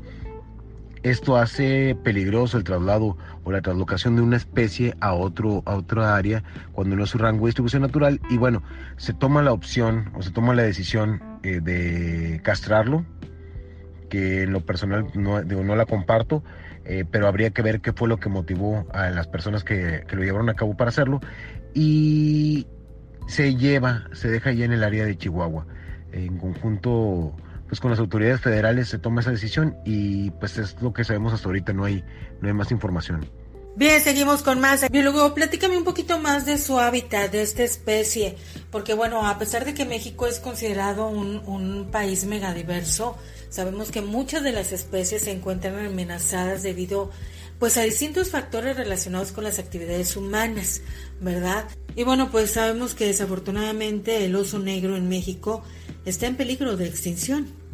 Esto 1.06 1.38
hace 1.38 1.96
peligroso 2.04 2.58
el 2.58 2.64
traslado 2.64 3.16
o 3.44 3.52
la 3.52 3.62
traslocación 3.62 4.16
de 4.16 4.24
una 4.24 4.38
especie 4.38 4.96
a, 5.02 5.14
otro, 5.14 5.62
a 5.66 5.76
otra 5.76 6.16
área 6.16 6.44
cuando 6.72 6.96
no 6.96 7.04
es 7.04 7.12
su 7.12 7.20
rango 7.20 7.46
de 7.46 7.50
distribución 7.50 7.84
natural. 7.84 8.20
Y 8.28 8.38
bueno, 8.38 8.64
se 8.98 9.14
toma 9.14 9.44
la 9.44 9.54
opción 9.54 10.10
o 10.16 10.24
se 10.24 10.32
toma 10.32 10.56
la 10.56 10.64
decisión 10.64 11.22
eh, 11.46 11.62
de 11.62 12.42
castrarlo, 12.44 13.06
que 14.10 14.44
en 14.44 14.52
lo 14.52 14.66
personal 14.66 15.08
no, 15.14 15.44
no 15.44 15.76
la 15.76 15.86
comparto, 15.86 16.44
eh, 16.86 17.06
pero 17.10 17.28
habría 17.28 17.52
que 17.52 17.62
ver 17.62 17.82
qué 17.82 17.94
fue 17.94 18.08
lo 18.08 18.18
que 18.18 18.30
motivó 18.30 18.88
a 18.94 19.10
las 19.10 19.28
personas 19.28 19.64
que, 19.64 20.04
que 20.08 20.16
lo 20.16 20.24
llevaron 20.24 20.50
a 20.50 20.56
cabo 20.56 20.76
para 20.76 20.90
hacerlo. 20.90 21.20
Y 21.74 22.68
se 23.28 23.56
lleva, 23.56 24.06
se 24.14 24.30
deja 24.30 24.52
ya 24.52 24.66
en 24.66 24.74
el 24.74 24.84
área 24.84 25.06
de 25.06 25.18
Chihuahua, 25.18 25.68
en 26.12 26.38
conjunto 26.38 27.36
pues 27.68 27.80
con 27.80 27.92
las 27.92 28.00
autoridades 28.00 28.42
federales 28.42 28.90
se 28.90 29.00
toma 29.00 29.22
esa 29.22 29.32
decisión 29.32 29.76
y 29.86 30.30
pues 30.32 30.58
es 30.58 30.82
lo 30.82 30.94
que 30.94 31.04
sabemos 31.04 31.34
hasta 31.34 31.48
ahorita, 31.48 31.74
no 31.74 31.86
hay, 31.86 32.04
no 32.42 32.48
hay 32.48 32.54
más 32.54 32.72
información. 32.72 33.26
Bien, 33.78 34.02
seguimos 34.02 34.42
con 34.42 34.62
más. 34.62 34.90
Biólogo, 34.90 35.34
platícame 35.34 35.78
un 35.78 35.84
poquito 35.84 36.18
más 36.18 36.46
de 36.46 36.58
su 36.58 36.80
hábitat, 36.80 37.30
de 37.30 37.42
esta 37.42 37.64
especie, 37.64 38.38
porque 38.72 38.94
bueno, 38.94 39.28
a 39.28 39.38
pesar 39.38 39.66
de 39.66 39.74
que 39.74 39.84
México 39.84 40.28
es 40.28 40.40
considerado 40.40 41.10
un, 41.10 41.42
un 41.46 41.92
país 41.92 42.24
megadiverso, 42.24 43.18
sabemos 43.50 43.92
que 43.92 44.02
muchas 44.02 44.44
de 44.44 44.54
las 44.54 44.72
especies 44.72 45.24
se 45.24 45.32
encuentran 45.32 45.78
amenazadas 45.86 46.64
debido 46.64 47.12
pues 47.60 47.76
a 47.76 47.82
distintos 47.82 48.30
factores 48.30 48.78
relacionados 48.78 49.34
con 49.34 49.44
las 49.44 49.60
actividades 49.60 50.16
humanas, 50.16 50.82
¿verdad? 51.20 51.66
Y 51.98 52.04
bueno, 52.04 52.32
pues 52.32 52.52
sabemos 52.52 52.96
que 52.96 53.08
desafortunadamente 53.08 54.24
el 54.24 54.38
oso 54.38 54.58
negro 54.58 54.96
en 54.96 55.10
México 55.10 55.64
está 56.06 56.28
en 56.28 56.38
peligro 56.38 56.78
de 56.78 56.88
extinción. 56.88 57.65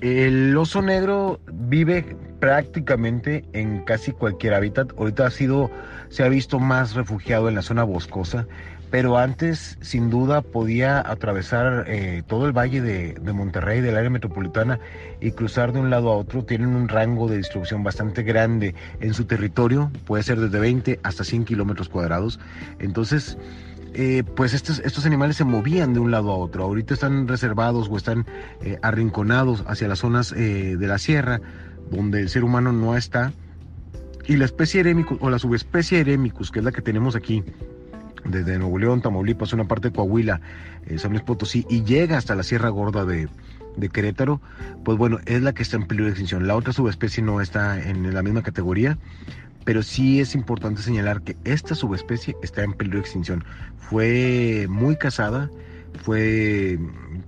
El 0.00 0.56
oso 0.56 0.82
negro 0.82 1.40
vive 1.52 2.16
prácticamente 2.40 3.44
en 3.52 3.84
casi 3.84 4.12
cualquier 4.12 4.54
hábitat. 4.54 4.92
Ahorita 4.98 5.26
ha 5.26 5.30
sido, 5.30 5.70
se 6.08 6.24
ha 6.24 6.28
visto 6.28 6.58
más 6.58 6.94
refugiado 6.94 7.48
en 7.48 7.54
la 7.54 7.62
zona 7.62 7.84
boscosa, 7.84 8.46
pero 8.90 9.16
antes 9.16 9.78
sin 9.80 10.10
duda 10.10 10.42
podía 10.42 11.00
atravesar 11.00 11.84
eh, 11.88 12.22
todo 12.26 12.46
el 12.46 12.52
valle 12.52 12.80
de, 12.80 13.14
de, 13.14 13.32
Monterrey, 13.32 13.80
del 13.80 13.96
área 13.96 14.10
metropolitana, 14.10 14.78
y 15.20 15.32
cruzar 15.32 15.72
de 15.72 15.80
un 15.80 15.90
lado 15.90 16.10
a 16.10 16.16
otro. 16.16 16.44
Tienen 16.44 16.76
un 16.76 16.88
rango 16.88 17.28
de 17.28 17.38
distribución 17.38 17.82
bastante 17.82 18.22
grande 18.22 18.74
en 19.00 19.14
su 19.14 19.24
territorio, 19.24 19.90
puede 20.04 20.22
ser 20.22 20.38
desde 20.38 20.58
20 20.58 21.00
hasta 21.02 21.24
100 21.24 21.44
kilómetros 21.44 21.88
cuadrados. 21.88 22.38
Entonces, 22.78 23.38
eh, 23.94 24.24
pues 24.36 24.54
estos, 24.54 24.80
estos 24.80 25.06
animales 25.06 25.36
se 25.36 25.44
movían 25.44 25.94
de 25.94 26.00
un 26.00 26.10
lado 26.10 26.32
a 26.32 26.36
otro. 26.36 26.64
Ahorita 26.64 26.94
están 26.94 27.28
reservados 27.28 27.88
o 27.90 27.96
están 27.96 28.26
eh, 28.60 28.78
arrinconados 28.82 29.64
hacia 29.66 29.88
las 29.88 30.00
zonas 30.00 30.32
eh, 30.32 30.76
de 30.76 30.86
la 30.86 30.98
sierra 30.98 31.40
donde 31.90 32.20
el 32.20 32.28
ser 32.28 32.44
humano 32.44 32.72
no 32.72 32.96
está. 32.96 33.32
Y 34.26 34.36
la 34.36 34.46
especie 34.46 34.80
Eremicus 34.80 35.18
o 35.20 35.30
la 35.30 35.38
subespecie 35.38 36.00
Eremicus, 36.00 36.50
que 36.50 36.58
es 36.58 36.64
la 36.64 36.72
que 36.72 36.82
tenemos 36.82 37.14
aquí, 37.14 37.44
desde 38.24 38.58
Nuevo 38.58 38.78
León, 38.78 39.02
Tamaulipas, 39.02 39.52
una 39.52 39.68
parte 39.68 39.88
de 39.88 39.94
Coahuila, 39.94 40.40
San 40.96 41.10
Luis 41.10 41.22
Potosí, 41.22 41.66
y 41.68 41.84
llega 41.84 42.16
hasta 42.16 42.34
la 42.34 42.42
Sierra 42.42 42.70
Gorda 42.70 43.04
de, 43.04 43.28
de 43.76 43.88
Querétaro, 43.90 44.40
pues 44.82 44.96
bueno, 44.96 45.18
es 45.26 45.42
la 45.42 45.52
que 45.52 45.62
está 45.62 45.76
en 45.76 45.86
peligro 45.86 46.06
de 46.06 46.12
extinción. 46.12 46.46
La 46.46 46.56
otra 46.56 46.72
subespecie 46.72 47.22
no 47.22 47.42
está 47.42 47.82
en 47.86 48.14
la 48.14 48.22
misma 48.22 48.42
categoría, 48.42 48.96
pero 49.64 49.82
sí 49.82 50.20
es 50.20 50.34
importante 50.34 50.82
señalar 50.82 51.22
que 51.22 51.36
esta 51.44 51.74
subespecie 51.74 52.36
está 52.42 52.62
en 52.62 52.74
peligro 52.74 52.98
de 52.98 53.02
extinción. 53.02 53.44
Fue 53.78 54.66
muy 54.68 54.96
cazada, 54.96 55.50
fue 56.02 56.78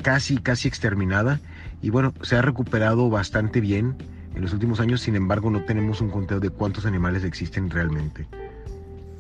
casi, 0.02 0.38
casi 0.38 0.68
exterminada 0.68 1.40
y 1.82 1.90
bueno, 1.90 2.14
se 2.22 2.36
ha 2.36 2.42
recuperado 2.42 3.10
bastante 3.10 3.60
bien 3.60 3.96
en 4.34 4.42
los 4.42 4.52
últimos 4.52 4.80
años, 4.80 5.00
sin 5.00 5.16
embargo 5.16 5.50
no 5.50 5.64
tenemos 5.64 6.00
un 6.00 6.10
conteo 6.10 6.40
de 6.40 6.50
cuántos 6.50 6.84
animales 6.84 7.24
existen 7.24 7.70
realmente. 7.70 8.26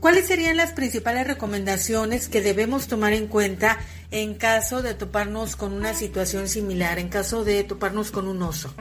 ¿Cuáles 0.00 0.26
serían 0.26 0.58
las 0.58 0.72
principales 0.72 1.26
recomendaciones 1.26 2.28
que 2.28 2.42
debemos 2.42 2.86
tomar 2.86 3.14
en 3.14 3.26
cuenta 3.26 3.78
en 4.10 4.34
caso 4.34 4.82
de 4.82 4.94
toparnos 4.94 5.56
con 5.56 5.72
una 5.72 5.94
situación 5.94 6.48
similar, 6.48 6.98
en 6.98 7.08
caso 7.08 7.44
de 7.44 7.64
toparnos 7.64 8.10
con 8.10 8.28
un 8.28 8.42
oso? 8.42 8.74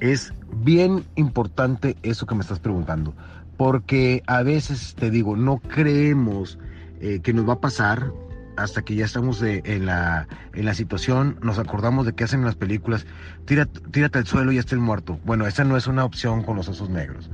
Es 0.00 0.32
bien 0.56 1.04
importante 1.14 1.96
eso 2.02 2.26
que 2.26 2.34
me 2.34 2.42
estás 2.42 2.58
preguntando, 2.58 3.14
porque 3.56 4.22
a 4.26 4.42
veces 4.42 4.94
te 4.94 5.10
digo, 5.10 5.36
no 5.36 5.58
creemos 5.58 6.58
eh, 7.00 7.20
que 7.22 7.32
nos 7.32 7.48
va 7.48 7.54
a 7.54 7.60
pasar 7.60 8.12
hasta 8.56 8.82
que 8.82 8.94
ya 8.94 9.04
estamos 9.04 9.42
en, 9.42 9.86
la, 9.86 10.28
en 10.52 10.64
la 10.64 10.74
situación, 10.74 11.38
nos 11.42 11.58
acordamos 11.58 12.06
de 12.06 12.12
qué 12.12 12.24
hacen 12.24 12.40
en 12.40 12.46
las 12.46 12.54
películas, 12.54 13.06
tírate, 13.46 13.80
tírate 13.90 14.18
al 14.18 14.26
suelo 14.26 14.52
y 14.52 14.58
el 14.58 14.78
muerto. 14.78 15.18
Bueno, 15.24 15.46
esa 15.46 15.64
no 15.64 15.76
es 15.76 15.86
una 15.86 16.04
opción 16.04 16.42
con 16.42 16.56
los 16.56 16.68
osos 16.68 16.88
negros. 16.88 17.30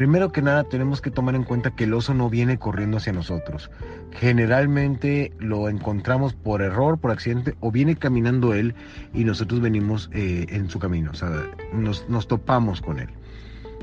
Primero 0.00 0.32
que 0.32 0.40
nada 0.40 0.64
tenemos 0.64 1.02
que 1.02 1.10
tomar 1.10 1.34
en 1.34 1.44
cuenta 1.44 1.72
que 1.72 1.84
el 1.84 1.92
oso 1.92 2.14
no 2.14 2.30
viene 2.30 2.58
corriendo 2.58 2.96
hacia 2.96 3.12
nosotros. 3.12 3.70
Generalmente 4.12 5.30
lo 5.38 5.68
encontramos 5.68 6.32
por 6.32 6.62
error, 6.62 6.96
por 6.96 7.10
accidente, 7.10 7.54
o 7.60 7.70
viene 7.70 7.96
caminando 7.96 8.54
él 8.54 8.74
y 9.12 9.24
nosotros 9.24 9.60
venimos 9.60 10.08
eh, 10.14 10.46
en 10.48 10.70
su 10.70 10.78
camino, 10.78 11.10
o 11.10 11.14
sea, 11.14 11.30
nos, 11.74 12.08
nos 12.08 12.28
topamos 12.28 12.80
con 12.80 12.98
él. 12.98 13.10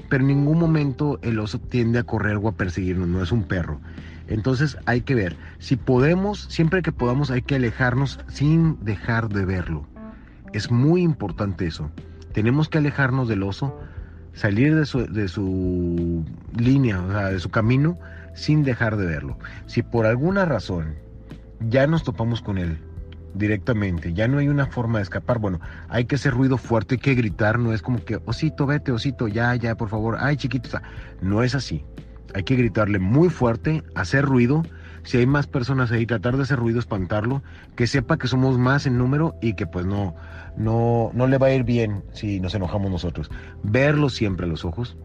Pero 0.10 0.24
en 0.24 0.30
ningún 0.30 0.58
momento 0.58 1.20
el 1.22 1.38
oso 1.38 1.60
tiende 1.60 2.00
a 2.00 2.04
correr 2.04 2.38
o 2.38 2.48
a 2.48 2.54
perseguirnos, 2.54 3.08
no 3.08 3.22
es 3.22 3.32
un 3.32 3.44
perro. 3.44 3.80
Entonces 4.28 4.76
hay 4.88 5.02
que 5.02 5.14
ver, 5.14 5.38
si 5.60 5.76
podemos, 5.76 6.48
siempre 6.50 6.82
que 6.82 6.92
podamos 6.92 7.30
hay 7.30 7.44
que 7.44 7.58
alejarnos 7.58 8.20
sin 8.28 8.84
dejar 8.84 9.30
de 9.30 9.46
verlo. 9.46 9.86
Es 10.52 10.72
muy 10.72 11.04
importante 11.04 11.68
eso. 11.68 11.92
Tenemos 12.34 12.70
que 12.70 12.80
alejarnos 12.80 13.28
del 13.28 13.44
oso 13.44 13.80
salir 14.38 14.76
de 14.76 14.86
su, 14.86 15.06
de 15.08 15.28
su 15.28 16.24
línea, 16.56 17.02
o 17.02 17.12
sea, 17.12 17.30
de 17.30 17.40
su 17.40 17.50
camino, 17.50 17.98
sin 18.36 18.64
dejar 18.64 18.96
de 18.96 19.06
verlo. 19.06 19.38
Si 19.66 19.82
por 19.82 20.06
alguna 20.06 20.46
razón 20.46 20.96
ya 21.60 21.88
nos 21.88 22.04
topamos 22.04 22.42
con 22.42 22.60
él 22.60 22.78
directamente, 23.34 24.14
ya 24.14 24.28
no 24.28 24.38
hay 24.38 24.48
una 24.48 24.68
forma 24.68 25.00
de 25.00 25.04
escapar, 25.04 25.40
bueno, 25.40 25.60
hay 25.90 26.06
que 26.06 26.16
hacer 26.16 26.34
ruido 26.34 26.58
fuerte, 26.58 26.96
hay 26.96 27.00
que 27.00 27.16
gritar, 27.16 27.58
no 27.58 27.74
es 27.74 27.82
como 27.82 28.04
que, 28.06 28.20
osito, 28.26 28.68
vete, 28.68 28.92
osito, 28.92 29.28
ya, 29.28 29.56
ya, 29.56 29.76
por 29.76 29.90
favor, 29.90 30.18
ay, 30.20 30.38
chiquito, 30.38 30.70
no 31.22 31.42
es 31.44 31.56
así. 31.56 31.84
Hay 32.36 32.44
que 32.44 32.56
gritarle 32.56 33.00
muy 33.00 33.30
fuerte, 33.30 33.84
hacer 33.96 34.24
ruido. 34.24 34.64
Si 35.08 35.18
hay 35.18 35.26
más 35.26 35.48
personas 35.48 35.90
ahí, 35.94 36.06
tratar 36.06 36.36
de 36.36 36.44
hacer 36.44 36.60
ruido, 36.60 36.80
espantarlo, 36.80 37.42
que 37.78 37.88
sepa 37.88 38.18
que 38.18 38.28
somos 38.28 38.58
más 38.58 38.86
en 38.88 38.98
número 38.98 39.36
y 39.42 39.54
que 39.54 39.66
pues 39.66 39.86
no, 39.86 40.14
no, 40.58 41.12
no 41.14 41.28
le 41.28 41.38
va 41.38 41.48
a 41.48 41.54
ir 41.54 41.64
bien 41.64 42.04
si 42.12 42.42
nos 42.42 42.54
enojamos 42.56 42.92
nosotros. 42.92 43.32
Verlo 43.64 44.10
siempre 44.10 44.48
a 44.48 44.50
los 44.50 44.66
ojos, 44.66 44.98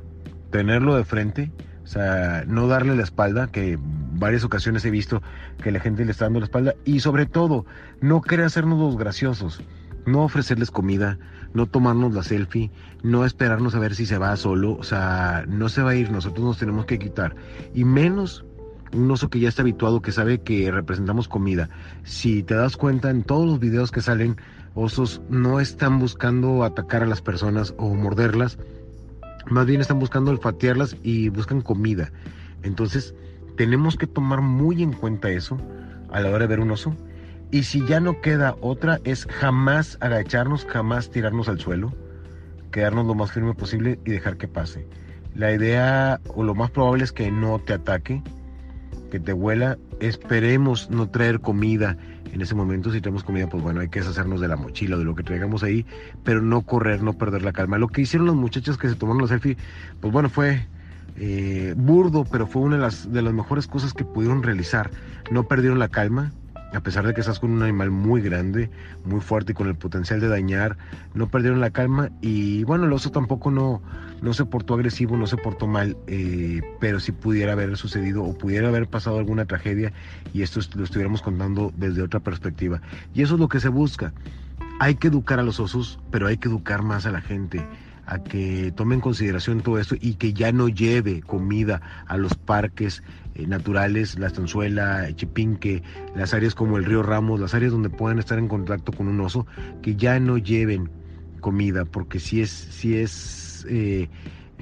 tenerlo 0.51 0.97
de 0.97 1.05
frente, 1.05 1.53
o 1.85 1.87
sea, 1.87 2.43
no 2.49 2.67
darle 2.67 2.97
la 2.97 3.05
espalda, 3.05 3.47
que 3.47 3.79
varias 3.81 4.43
ocasiones 4.43 4.85
he 4.85 4.91
visto 4.91 5.23
que 5.63 5.71
la 5.71 5.79
gente 5.79 6.05
le 6.05 6.11
está 6.11 6.25
dando 6.25 6.41
la 6.41 6.47
espalda, 6.47 6.75
y 6.85 6.99
sobre 6.99 7.27
todo, 7.27 7.65
no 8.01 8.23
querer 8.23 8.47
hacernos 8.47 8.81
los 8.81 8.97
graciosos, 8.97 9.63
no 10.05 10.25
ofrecerles 10.25 10.73
comida, 10.73 11.17
no 11.55 11.67
tomarnos 11.67 12.13
la 12.13 12.25
selfie, 12.25 12.73
no 13.05 13.25
esperarnos 13.25 13.77
a 13.77 13.79
ver 13.79 13.95
si 13.95 14.07
se 14.07 14.19
va 14.19 14.37
solo, 14.37 14.73
o 14.73 14.83
sea, 14.83 15.45
no 15.47 15.69
se 15.69 15.81
va 15.81 15.91
a 15.91 15.95
ir, 15.95 16.11
nosotros 16.11 16.45
nos 16.45 16.59
tenemos 16.59 16.87
que 16.87 16.99
quitar, 16.99 17.37
y 17.73 17.85
menos 17.85 18.45
un 18.93 19.11
oso 19.11 19.29
que 19.29 19.41
ya 19.41 19.49
está 19.49 19.63
habituado, 19.63 20.03
que 20.03 20.13
sabe 20.13 20.39
que 20.39 20.71
representamos 20.71 21.29
comida. 21.29 21.69
Si 22.05 22.43
te 22.43 22.55
das 22.55 22.77
cuenta 22.77 23.11
en 23.11 23.23
todos 23.23 23.47
los 23.47 23.61
videos 23.61 23.91
que 23.91 24.01
salen, 24.01 24.37
osos 24.75 25.21
no 25.29 25.61
están 25.61 25.99
buscando 25.99 26.65
atacar 26.65 27.03
a 27.03 27.07
las 27.07 27.21
personas 27.21 27.75
o 27.79 27.95
morderlas, 27.95 28.59
más 29.47 29.67
bien 29.67 29.81
están 29.81 29.99
buscando 29.99 30.31
olfatearlas 30.31 30.97
y 31.03 31.29
buscan 31.29 31.61
comida. 31.61 32.11
Entonces, 32.63 33.15
tenemos 33.57 33.97
que 33.97 34.07
tomar 34.07 34.41
muy 34.41 34.83
en 34.83 34.93
cuenta 34.93 35.31
eso 35.31 35.59
a 36.11 36.21
la 36.21 36.31
hora 36.31 36.41
de 36.41 36.47
ver 36.47 36.61
un 36.61 36.71
oso. 36.71 36.95
Y 37.51 37.65
si 37.65 37.85
ya 37.87 38.01
no 38.01 38.21
queda 38.21 38.57
otra, 38.61 39.01
es 39.05 39.27
jamás 39.27 39.99
agacharnos, 40.01 40.65
jamás 40.65 41.11
tirarnos 41.11 41.49
al 41.49 41.61
suelo, 41.61 41.93
quedarnos 42.71 43.07
lo 43.07 43.15
más 43.15 43.33
firme 43.33 43.55
posible 43.55 43.99
y 44.07 44.11
dejar 44.11 44.39
que 44.39 44.49
pase. 44.49 44.87
La 45.35 45.53
idea 45.53 46.21
o 46.35 46.45
lo 46.45 46.55
más 46.55 46.71
probable 46.71 47.05
es 47.05 47.13
que 47.13 47.31
no 47.31 47.59
te 47.59 47.75
ataque, 47.75 48.23
que 49.13 49.21
te 49.21 49.35
huela. 49.35 49.77
Esperemos 50.01 50.89
no 50.89 51.11
traer 51.11 51.41
comida 51.41 51.99
en 52.33 52.41
ese 52.41 52.55
momento. 52.55 52.91
Si 52.91 53.03
tenemos 53.03 53.23
comida, 53.23 53.47
pues 53.47 53.63
bueno, 53.63 53.81
hay 53.81 53.91
que 53.91 53.99
deshacernos 53.99 54.41
de 54.41 54.49
la 54.49 54.57
mochila, 54.57 54.97
de 54.97 55.05
lo 55.05 55.15
que 55.15 55.23
traigamos 55.23 55.63
ahí, 55.63 55.85
pero 56.25 56.41
no 56.41 56.63
correr, 56.63 57.03
no 57.03 57.13
perder 57.13 57.43
la 57.43 57.53
calma. 57.53 57.77
Lo 57.77 57.89
que 57.89 58.01
hicieron 58.01 58.27
las 58.27 58.37
muchachas 58.37 58.79
que 58.79 58.89
se 58.89 58.95
tomaron 58.95 59.21
la 59.21 59.29
selfie, 59.29 59.59
pues 60.01 60.11
bueno, 60.15 60.31
fue 60.31 60.67
eh, 61.17 61.75
burdo, 61.77 62.25
pero 62.25 62.47
fue 62.47 62.63
una 62.63 62.77
de 62.77 62.83
las, 62.83 63.13
de 63.13 63.21
las 63.21 63.35
mejores 63.35 63.67
cosas 63.67 63.93
que 63.93 64.07
pudieron 64.07 64.43
realizar. 64.43 64.91
No 65.31 65.47
perdieron 65.47 65.79
la 65.79 65.89
calma, 65.89 66.33
a 66.73 66.81
pesar 66.81 67.07
de 67.07 67.15
que 67.15 67.21
estás 67.21 67.39
con 67.39 67.51
un 67.51 67.63
animal 67.63 67.91
muy 67.91 68.21
grande, 68.21 68.71
muy 69.05 69.21
fuerte 69.21 69.53
y 69.53 69.55
con 69.55 69.69
el 69.69 69.75
potencial 69.75 70.21
de 70.21 70.29
dañar, 70.29 70.77
no 71.15 71.29
perdieron 71.29 71.61
la 71.61 71.71
calma 71.71 72.11
y 72.21 72.65
bueno, 72.65 72.87
el 72.87 72.93
oso 72.93 73.11
tampoco 73.11 73.51
no, 73.51 73.83
no 74.23 74.33
se 74.33 74.45
portó 74.45 74.75
agresivo, 74.75 75.17
no 75.17 75.27
se 75.27 75.37
portó 75.37 75.67
mal, 75.67 75.97
eh, 76.07 76.63
pero 76.81 77.01
si 77.01 77.13
pudiera 77.13 77.53
haber 77.53 77.77
sucedido 77.77 78.25
o 78.25 78.37
pudiera 78.37 78.69
haber 78.69 78.87
pasado 78.89 79.19
alguna 79.19 79.45
tragedia 79.45 79.93
y 80.33 80.43
esto 80.43 80.61
lo 80.75 80.85
estuviéramos 80.85 81.23
contando 81.23 81.73
desde 81.77 82.03
otra 82.03 82.21
perspectiva. 82.21 82.81
Y 83.15 83.23
eso 83.23 83.35
es 83.35 83.41
lo 83.41 83.49
que 83.49 83.61
se 83.61 83.69
busca. 83.69 84.13
Hay 84.81 84.95
que 84.97 85.09
educar 85.09 85.39
a 85.39 85.43
los 85.43 85.61
osos, 85.61 86.01
pero 86.11 86.27
hay 86.27 86.39
que 86.39 86.49
educar 86.49 86.83
más 86.83 87.07
a 87.07 87.11
la 87.11 87.21
gente 87.21 87.65
a 88.07 88.23
que 88.23 88.73
tome 88.75 88.95
en 88.95 89.01
consideración 89.01 89.61
todo 89.61 89.79
esto 89.79 89.95
y 90.01 90.15
que 90.15 90.33
ya 90.33 90.53
no 90.53 90.69
lleve 90.69 91.23
comida 91.23 91.81
a 92.07 92.17
los 92.17 92.35
parques 92.35 93.03
eh, 93.35 93.47
naturales, 93.47 94.19
la 94.19 94.27
estanzuela, 94.27 95.09
Chipinque, 95.15 95.83
las 96.15 96.35
áreas 96.35 96.55
como 96.55 96.79
el 96.79 96.85
río 96.85 97.03
Ramos, 97.03 97.41
las 97.41 97.55
áreas 97.55 97.73
donde 97.73 97.91
puedan 97.91 98.19
estar 98.19 98.39
en 98.39 98.49
contacto 98.49 98.93
con 98.93 99.09
un 99.09 99.21
oso, 99.21 99.47
que 99.83 99.97
ya 99.97 100.19
no 100.21 100.39
lleven 100.39 100.91
comida, 101.41 101.85
porque 101.85 102.19
si 102.19 102.41
es, 102.41 102.51
si 102.51 102.97
es 102.97 103.67
eh, 103.69 104.09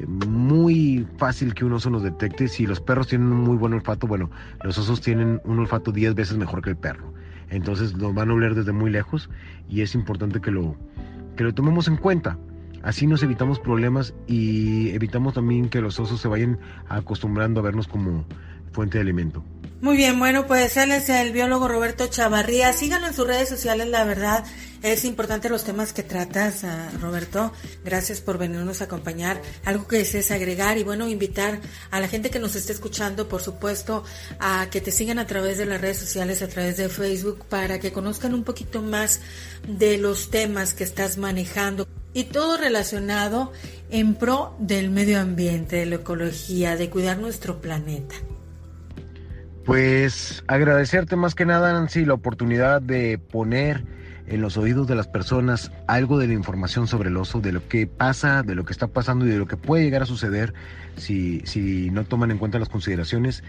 muy 0.06 1.06
fácil 1.18 1.54
que 1.54 1.64
un 1.64 1.72
oso 1.72 1.90
nos 1.90 2.02
detecte. 2.02 2.48
Si 2.48 2.66
los 2.66 2.80
perros 2.80 3.08
tienen 3.08 3.28
un 3.28 3.40
muy 3.40 3.56
buen 3.56 3.72
olfato, 3.72 4.06
bueno, 4.06 4.30
los 4.62 4.78
osos 4.78 5.00
tienen 5.00 5.40
un 5.44 5.58
olfato 5.58 5.92
10 5.92 6.14
veces 6.14 6.36
mejor 6.36 6.62
que 6.62 6.70
el 6.70 6.76
perro. 6.76 7.12
Entonces 7.48 7.96
nos 7.96 8.14
van 8.14 8.30
a 8.30 8.34
oler 8.34 8.54
desde 8.54 8.72
muy 8.72 8.90
lejos 8.90 9.28
y 9.68 9.82
es 9.82 9.94
importante 9.94 10.40
que 10.40 10.50
lo, 10.50 10.76
que 11.36 11.44
lo 11.44 11.52
tomemos 11.52 11.88
en 11.88 11.96
cuenta. 11.96 12.38
Así 12.82 13.06
nos 13.06 13.22
evitamos 13.22 13.58
problemas 13.58 14.14
y 14.26 14.90
evitamos 14.90 15.34
también 15.34 15.68
que 15.68 15.80
los 15.80 16.00
osos 16.00 16.20
se 16.20 16.28
vayan 16.28 16.58
acostumbrando 16.88 17.60
a 17.60 17.62
vernos 17.62 17.88
como 17.88 18.24
fuente 18.72 18.98
de 18.98 19.02
alimento. 19.02 19.44
Muy 19.80 19.96
bien, 19.96 20.18
bueno, 20.18 20.46
pues 20.46 20.76
él 20.76 20.92
es 20.92 21.08
el 21.08 21.32
biólogo 21.32 21.66
Roberto 21.66 22.06
Chavarría. 22.06 22.72
Síganlo 22.72 23.08
en 23.08 23.14
sus 23.14 23.26
redes 23.26 23.48
sociales, 23.48 23.88
la 23.88 24.04
verdad 24.04 24.44
es 24.82 25.04
importante 25.04 25.50
los 25.50 25.64
temas 25.64 25.92
que 25.92 26.02
tratas, 26.02 26.64
ah, 26.64 26.90
Roberto. 27.00 27.52
Gracias 27.84 28.20
por 28.20 28.38
venirnos 28.38 28.80
a 28.80 28.84
acompañar. 28.84 29.40
Algo 29.64 29.86
que 29.86 29.98
desees 29.98 30.30
agregar 30.30 30.78
y 30.78 30.84
bueno, 30.84 31.08
invitar 31.08 31.60
a 31.90 32.00
la 32.00 32.08
gente 32.08 32.30
que 32.30 32.38
nos 32.38 32.56
esté 32.56 32.72
escuchando, 32.72 33.28
por 33.28 33.42
supuesto, 33.42 34.04
a 34.38 34.68
que 34.70 34.80
te 34.80 34.90
sigan 34.90 35.18
a 35.18 35.26
través 35.26 35.58
de 35.58 35.66
las 35.66 35.80
redes 35.80 35.98
sociales, 35.98 36.42
a 36.42 36.48
través 36.48 36.76
de 36.76 36.88
Facebook, 36.88 37.44
para 37.48 37.78
que 37.78 37.92
conozcan 37.92 38.34
un 38.34 38.44
poquito 38.44 38.82
más 38.82 39.20
de 39.68 39.98
los 39.98 40.30
temas 40.30 40.72
que 40.72 40.84
estás 40.84 41.18
manejando 41.18 41.86
y 42.12 42.24
todo 42.24 42.56
relacionado 42.56 43.52
en 43.90 44.14
pro 44.14 44.54
del 44.58 44.90
medio 44.90 45.20
ambiente, 45.20 45.76
de 45.76 45.86
la 45.86 45.96
ecología, 45.96 46.76
de 46.76 46.90
cuidar 46.90 47.18
nuestro 47.18 47.60
planeta. 47.60 48.14
Pues 49.64 50.42
agradecerte 50.46 51.16
más 51.16 51.34
que 51.34 51.46
nada, 51.46 51.72
Nancy, 51.72 52.04
la 52.04 52.14
oportunidad 52.14 52.80
de 52.82 53.18
poner 53.18 53.84
en 54.26 54.40
los 54.40 54.56
oídos 54.56 54.86
de 54.86 54.94
las 54.94 55.08
personas 55.08 55.72
algo 55.88 56.18
de 56.18 56.28
la 56.28 56.34
información 56.34 56.86
sobre 56.86 57.08
el 57.08 57.16
oso, 57.16 57.40
de 57.40 57.52
lo 57.52 57.66
que 57.68 57.86
pasa, 57.86 58.42
de 58.42 58.54
lo 58.54 58.64
que 58.64 58.72
está 58.72 58.86
pasando 58.86 59.26
y 59.26 59.28
de 59.28 59.38
lo 59.38 59.46
que 59.46 59.56
puede 59.56 59.82
llegar 59.82 60.02
a 60.02 60.06
suceder 60.06 60.54
si, 60.96 61.40
si 61.44 61.90
no 61.90 62.04
toman 62.04 62.30
en 62.30 62.38
cuenta 62.38 62.58
las 62.58 62.68
consideraciones. 62.68 63.42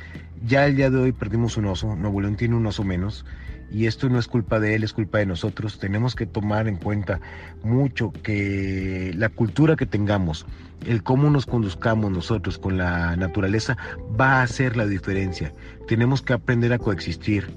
Ya 0.45 0.65
el 0.65 0.75
día 0.75 0.89
de 0.89 0.97
hoy 0.97 1.11
perdimos 1.11 1.55
un 1.57 1.65
oso, 1.65 1.95
Nuevo 1.95 2.19
León 2.19 2.35
tiene 2.35 2.55
un 2.55 2.65
oso 2.65 2.83
menos 2.83 3.25
y 3.71 3.85
esto 3.85 4.09
no 4.09 4.19
es 4.19 4.27
culpa 4.27 4.59
de 4.59 4.75
él, 4.75 4.83
es 4.83 4.93
culpa 4.93 5.19
de 5.19 5.25
nosotros. 5.25 5.79
Tenemos 5.79 6.15
que 6.15 6.25
tomar 6.25 6.67
en 6.67 6.75
cuenta 6.75 7.21
mucho 7.63 8.11
que 8.11 9.13
la 9.15 9.29
cultura 9.29 9.75
que 9.75 9.85
tengamos, 9.85 10.45
el 10.85 11.03
cómo 11.03 11.29
nos 11.29 11.45
conduzcamos 11.45 12.11
nosotros 12.11 12.57
con 12.57 12.77
la 12.77 13.15
naturaleza 13.15 13.77
va 14.19 14.39
a 14.39 14.43
hacer 14.43 14.75
la 14.75 14.85
diferencia. 14.85 15.53
Tenemos 15.87 16.21
que 16.21 16.33
aprender 16.33 16.73
a 16.73 16.79
coexistir 16.79 17.47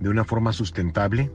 de 0.00 0.08
una 0.08 0.24
forma 0.24 0.52
sustentable, 0.52 1.30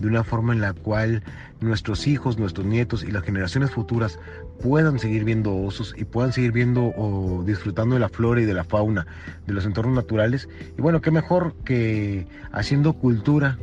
de 0.00 0.08
una 0.08 0.24
forma 0.24 0.52
en 0.52 0.60
la 0.60 0.72
cual 0.72 1.22
nuestros 1.60 2.06
hijos, 2.06 2.38
nuestros 2.38 2.66
nietos 2.66 3.04
y 3.04 3.10
las 3.10 3.22
generaciones 3.22 3.70
futuras 3.70 4.18
puedan 4.62 4.98
seguir 4.98 5.24
viendo 5.24 5.54
osos 5.54 5.94
y 5.96 6.04
puedan 6.04 6.32
seguir 6.32 6.52
viendo 6.52 6.92
o 6.96 7.42
disfrutando 7.44 7.94
de 7.94 8.00
la 8.00 8.08
flora 8.08 8.40
y 8.40 8.46
de 8.46 8.54
la 8.54 8.64
fauna, 8.64 9.06
de 9.46 9.52
los 9.52 9.64
entornos 9.66 9.94
naturales. 9.94 10.48
Y 10.76 10.82
bueno, 10.82 11.00
qué 11.00 11.10
mejor 11.10 11.54
que 11.64 12.26
haciendo 12.52 12.94
cultura, 12.94 13.58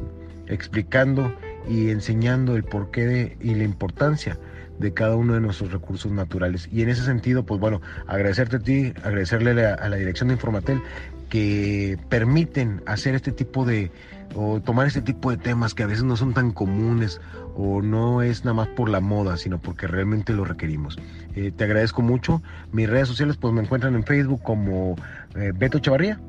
explicando 0.48 1.34
y 1.68 1.90
enseñando 1.90 2.56
el 2.56 2.64
porqué 2.64 3.38
y 3.42 3.56
la 3.56 3.64
importancia 3.64 4.38
de 4.80 4.94
cada 4.94 5.16
uno 5.16 5.34
de 5.34 5.42
nuestros 5.42 5.72
recursos 5.72 6.12
naturales. 6.12 6.70
Y 6.72 6.84
en 6.84 6.90
ese 6.90 7.04
sentido, 7.04 7.44
pues 7.44 7.60
bueno, 7.60 7.82
agradecerte 8.06 8.58
a 8.58 8.60
ti, 8.60 8.94
agradecerle 9.04 9.66
a 9.66 9.90
la 9.90 9.96
dirección 9.96 10.30
de 10.30 10.36
Informatel 10.36 10.82
que 11.30 11.98
permiten 12.10 12.82
hacer 12.86 13.16
este 13.16 13.32
tipo 13.32 13.66
de, 13.66 13.92
o 14.36 14.62
tomar 14.62 14.88
este 14.88 15.02
tipo 15.02 15.32
de 15.32 15.38
temas 15.38 15.74
que 15.74 15.84
a 15.84 15.88
veces 15.88 16.04
no 16.04 16.16
son 16.16 16.34
tan 16.34 16.52
comunes 16.52 17.20
o 17.56 17.82
no 17.82 18.22
es 18.22 18.46
nada 18.46 18.54
más 18.56 18.68
por 18.70 18.90
la 18.90 19.00
moda, 19.00 19.38
sino 19.38 19.60
porque 19.60 19.88
realmente 19.88 20.34
lo 20.34 20.46
requerimos. 20.46 20.98
Eh, 21.36 21.52
te 21.56 21.64
agradezco 21.64 22.02
mucho. 22.02 22.42
Mis 22.72 22.90
redes 22.90 23.08
sociales 23.08 23.38
pues 23.38 23.54
me 23.54 23.62
encuentran 23.62 23.96
en 23.96 24.04
Facebook 24.04 24.42
como 24.44 24.96
eh, 25.36 25.52
Beto 25.56 25.80
Chavarría. 25.80 26.20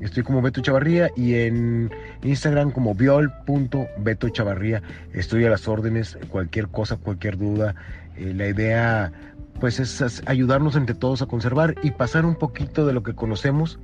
Estoy 0.00 0.24
como 0.24 0.42
Beto 0.42 0.60
Chavarría 0.60 1.10
y 1.16 1.34
en 1.34 1.90
Instagram 2.24 2.72
como 2.72 2.94
viol.beto 2.94 4.28
Chavarría. 4.30 4.82
Estoy 5.12 5.44
a 5.44 5.50
las 5.50 5.68
órdenes, 5.68 6.18
cualquier 6.28 6.66
cosa, 6.68 6.96
cualquier 6.96 7.38
duda. 7.38 7.76
Eh, 8.16 8.34
la 8.34 8.48
idea 8.48 9.12
pues 9.60 9.78
es 9.78 10.22
ayudarnos 10.26 10.74
entre 10.74 10.96
todos 10.96 11.22
a 11.22 11.26
conservar 11.26 11.76
y 11.84 11.92
pasar 11.92 12.26
un 12.26 12.34
poquito 12.34 12.84
de 12.84 12.92
lo 12.92 13.04
que 13.04 13.14
conocemos 13.14 13.78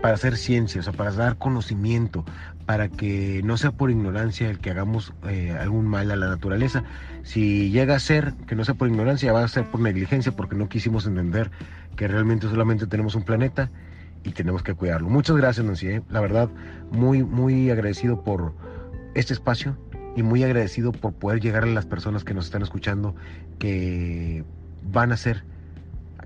para 0.00 0.14
hacer 0.14 0.36
ciencia, 0.36 0.80
o 0.80 0.84
sea, 0.84 0.92
para 0.92 1.10
dar 1.12 1.36
conocimiento, 1.36 2.24
para 2.66 2.88
que 2.88 3.42
no 3.44 3.56
sea 3.56 3.72
por 3.72 3.90
ignorancia 3.90 4.48
el 4.48 4.58
que 4.58 4.70
hagamos 4.70 5.12
eh, 5.28 5.56
algún 5.58 5.86
mal 5.86 6.10
a 6.10 6.16
la 6.16 6.28
naturaleza. 6.28 6.84
Si 7.22 7.70
llega 7.70 7.96
a 7.96 8.00
ser 8.00 8.32
que 8.46 8.54
no 8.54 8.64
sea 8.64 8.74
por 8.74 8.88
ignorancia, 8.88 9.32
va 9.32 9.44
a 9.44 9.48
ser 9.48 9.64
por 9.64 9.80
negligencia, 9.80 10.32
porque 10.32 10.56
no 10.56 10.68
quisimos 10.68 11.06
entender 11.06 11.50
que 11.96 12.08
realmente 12.08 12.48
solamente 12.48 12.86
tenemos 12.86 13.14
un 13.14 13.24
planeta 13.24 13.70
y 14.24 14.32
tenemos 14.32 14.62
que 14.62 14.74
cuidarlo. 14.74 15.08
Muchas 15.08 15.36
gracias, 15.36 15.66
Nancy. 15.66 15.88
¿eh? 15.88 16.02
La 16.10 16.20
verdad, 16.20 16.48
muy, 16.90 17.22
muy 17.22 17.70
agradecido 17.70 18.22
por 18.22 18.54
este 19.14 19.32
espacio 19.32 19.76
y 20.16 20.22
muy 20.22 20.42
agradecido 20.44 20.92
por 20.92 21.12
poder 21.12 21.40
llegar 21.40 21.64
a 21.64 21.66
las 21.66 21.86
personas 21.86 22.24
que 22.24 22.34
nos 22.34 22.46
están 22.46 22.62
escuchando, 22.62 23.14
que 23.58 24.44
van 24.90 25.10
a 25.10 25.14
hacer 25.14 25.44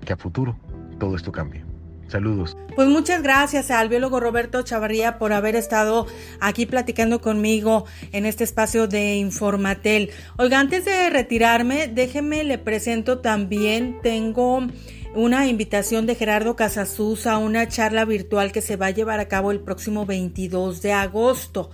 que 0.05 0.13
a 0.13 0.17
futuro 0.17 0.57
todo 0.99 1.15
esto 1.15 1.31
cambie. 1.31 1.74
Saludos. 2.07 2.55
Pues 2.75 2.87
muchas 2.87 3.23
gracias 3.23 3.71
al 3.71 3.89
biólogo 3.89 4.19
Roberto 4.19 4.61
Chavarría 4.61 5.17
por 5.17 5.33
haber 5.33 5.55
estado 5.55 6.05
aquí 6.39 6.65
platicando 6.65 7.19
conmigo 7.19 7.85
en 8.11 8.25
este 8.25 8.43
espacio 8.43 8.87
de 8.87 9.15
Informatel. 9.15 10.11
Oiga, 10.37 10.59
antes 10.59 10.85
de 10.85 11.09
retirarme, 11.09 11.87
déjeme 11.87 12.43
le 12.43 12.57
presento 12.57 13.19
también, 13.19 13.99
tengo 14.03 14.67
una 15.15 15.47
invitación 15.47 16.05
de 16.05 16.15
Gerardo 16.15 16.55
Casasuz 16.55 17.25
a 17.25 17.37
una 17.37 17.67
charla 17.67 18.05
virtual 18.05 18.51
que 18.51 18.61
se 18.61 18.75
va 18.75 18.87
a 18.87 18.91
llevar 18.91 19.19
a 19.19 19.27
cabo 19.27 19.51
el 19.51 19.61
próximo 19.61 20.05
22 20.05 20.81
de 20.81 20.91
agosto. 20.91 21.71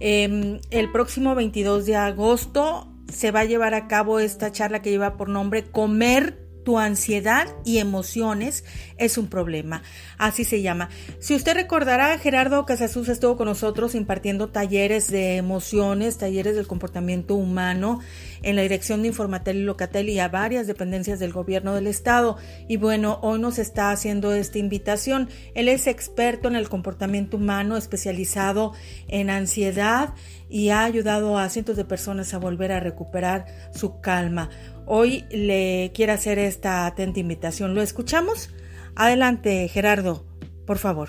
Em, 0.00 0.60
el 0.70 0.90
próximo 0.90 1.34
22 1.34 1.86
de 1.86 1.96
agosto 1.96 2.88
se 3.12 3.30
va 3.30 3.40
a 3.40 3.44
llevar 3.44 3.74
a 3.74 3.88
cabo 3.88 4.20
esta 4.20 4.50
charla 4.52 4.80
que 4.82 4.90
lleva 4.90 5.16
por 5.16 5.28
nombre 5.28 5.64
Comer 5.64 6.47
tu 6.68 6.78
ansiedad 6.78 7.46
y 7.64 7.78
emociones 7.78 8.62
es 8.98 9.16
un 9.16 9.28
problema. 9.28 9.82
Así 10.18 10.44
se 10.44 10.60
llama. 10.60 10.90
Si 11.18 11.34
usted 11.34 11.54
recordará, 11.54 12.18
Gerardo 12.18 12.66
Casasuz 12.66 13.08
estuvo 13.08 13.38
con 13.38 13.46
nosotros 13.46 13.94
impartiendo 13.94 14.50
talleres 14.50 15.10
de 15.10 15.36
emociones, 15.36 16.18
talleres 16.18 16.56
del 16.56 16.66
comportamiento 16.66 17.36
humano 17.36 18.00
en 18.42 18.54
la 18.54 18.60
dirección 18.60 19.00
de 19.00 19.08
Informatel 19.08 19.56
y 19.56 19.62
Locatel 19.62 20.10
y 20.10 20.18
a 20.18 20.28
varias 20.28 20.66
dependencias 20.66 21.18
del 21.18 21.32
gobierno 21.32 21.74
del 21.74 21.86
estado. 21.86 22.36
Y 22.68 22.76
bueno, 22.76 23.18
hoy 23.22 23.38
nos 23.38 23.58
está 23.58 23.90
haciendo 23.90 24.34
esta 24.34 24.58
invitación. 24.58 25.30
Él 25.54 25.68
es 25.68 25.86
experto 25.86 26.48
en 26.48 26.56
el 26.56 26.68
comportamiento 26.68 27.38
humano, 27.38 27.78
especializado 27.78 28.74
en 29.08 29.30
ansiedad 29.30 30.12
y 30.48 30.70
ha 30.70 30.84
ayudado 30.84 31.38
a 31.38 31.48
cientos 31.48 31.76
de 31.76 31.84
personas 31.84 32.34
a 32.34 32.38
volver 32.38 32.72
a 32.72 32.80
recuperar 32.80 33.46
su 33.72 34.00
calma. 34.00 34.50
Hoy 34.86 35.24
le 35.30 35.92
quiere 35.94 36.12
hacer 36.12 36.38
esta 36.38 36.86
atenta 36.86 37.20
invitación. 37.20 37.74
¿Lo 37.74 37.82
escuchamos? 37.82 38.50
Adelante, 38.94 39.68
Gerardo, 39.68 40.24
por 40.66 40.78
favor. 40.78 41.08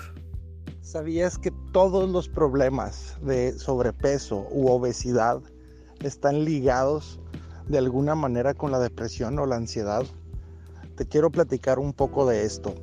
¿Sabías 0.82 1.38
que 1.38 1.52
todos 1.72 2.10
los 2.10 2.28
problemas 2.28 3.16
de 3.22 3.58
sobrepeso 3.58 4.48
u 4.50 4.68
obesidad 4.68 5.40
están 6.02 6.44
ligados 6.44 7.20
de 7.68 7.78
alguna 7.78 8.14
manera 8.14 8.54
con 8.54 8.72
la 8.72 8.80
depresión 8.80 9.38
o 9.38 9.46
la 9.46 9.56
ansiedad? 9.56 10.04
Te 10.96 11.06
quiero 11.06 11.30
platicar 11.30 11.78
un 11.78 11.92
poco 11.92 12.26
de 12.26 12.44
esto. 12.44 12.74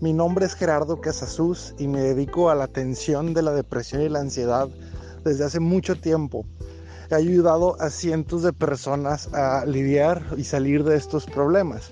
Mi 0.00 0.12
nombre 0.14 0.46
es 0.46 0.54
Gerardo 0.54 1.00
Casasuz 1.00 1.74
y 1.78 1.86
me 1.86 2.00
dedico 2.00 2.48
a 2.48 2.54
la 2.54 2.64
atención 2.64 3.34
de 3.34 3.42
la 3.42 3.52
depresión 3.52 4.00
y 4.00 4.08
la 4.08 4.20
ansiedad 4.20 4.68
desde 5.24 5.44
hace 5.44 5.60
mucho 5.60 5.96
tiempo 5.96 6.46
ha 7.10 7.16
ayudado 7.16 7.80
a 7.80 7.90
cientos 7.90 8.42
de 8.42 8.52
personas 8.52 9.32
a 9.34 9.64
lidiar 9.66 10.24
y 10.36 10.44
salir 10.44 10.84
de 10.84 10.96
estos 10.96 11.26
problemas. 11.26 11.90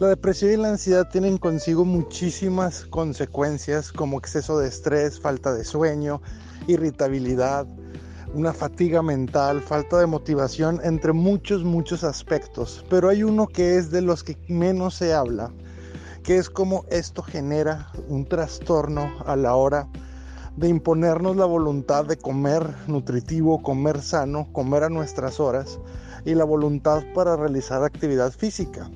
La 0.00 0.08
depresión 0.08 0.52
y 0.52 0.56
la 0.56 0.70
ansiedad 0.70 1.08
tienen 1.10 1.38
consigo 1.38 1.84
muchísimas 1.84 2.84
consecuencias 2.86 3.92
como 3.92 4.18
exceso 4.18 4.58
de 4.58 4.68
estrés, 4.68 5.20
falta 5.20 5.54
de 5.54 5.64
sueño, 5.64 6.20
irritabilidad, 6.66 7.66
una 8.34 8.52
fatiga 8.52 9.02
mental, 9.02 9.62
falta 9.62 10.00
de 10.00 10.06
motivación, 10.06 10.80
entre 10.82 11.12
muchos, 11.12 11.62
muchos 11.62 12.02
aspectos. 12.02 12.84
Pero 12.90 13.08
hay 13.08 13.22
uno 13.22 13.46
que 13.46 13.76
es 13.76 13.90
de 13.90 14.02
los 14.02 14.24
que 14.24 14.36
menos 14.48 14.96
se 14.96 15.14
habla, 15.14 15.52
que 16.24 16.36
es 16.36 16.50
como 16.50 16.84
esto 16.90 17.22
genera 17.22 17.92
un 18.08 18.26
trastorno 18.26 19.12
a 19.24 19.36
la 19.36 19.54
hora 19.54 19.88
de 19.92 20.03
imponernos 20.62 21.36
la 21.36 21.44
voluntad 21.44 22.04
de 22.04 22.16
comer 22.16 22.74
nutritivo, 22.86 23.62
comer 23.62 24.00
sano, 24.00 24.48
comer 24.52 24.84
a 24.84 24.88
nuestras 24.88 25.40
horas 25.40 25.78
y 26.24 26.34
la 26.34 26.44
voluntad 26.44 27.02
para 27.14 27.36
realizar 27.36 27.82
actividad 27.82 28.32
física. 28.32 28.90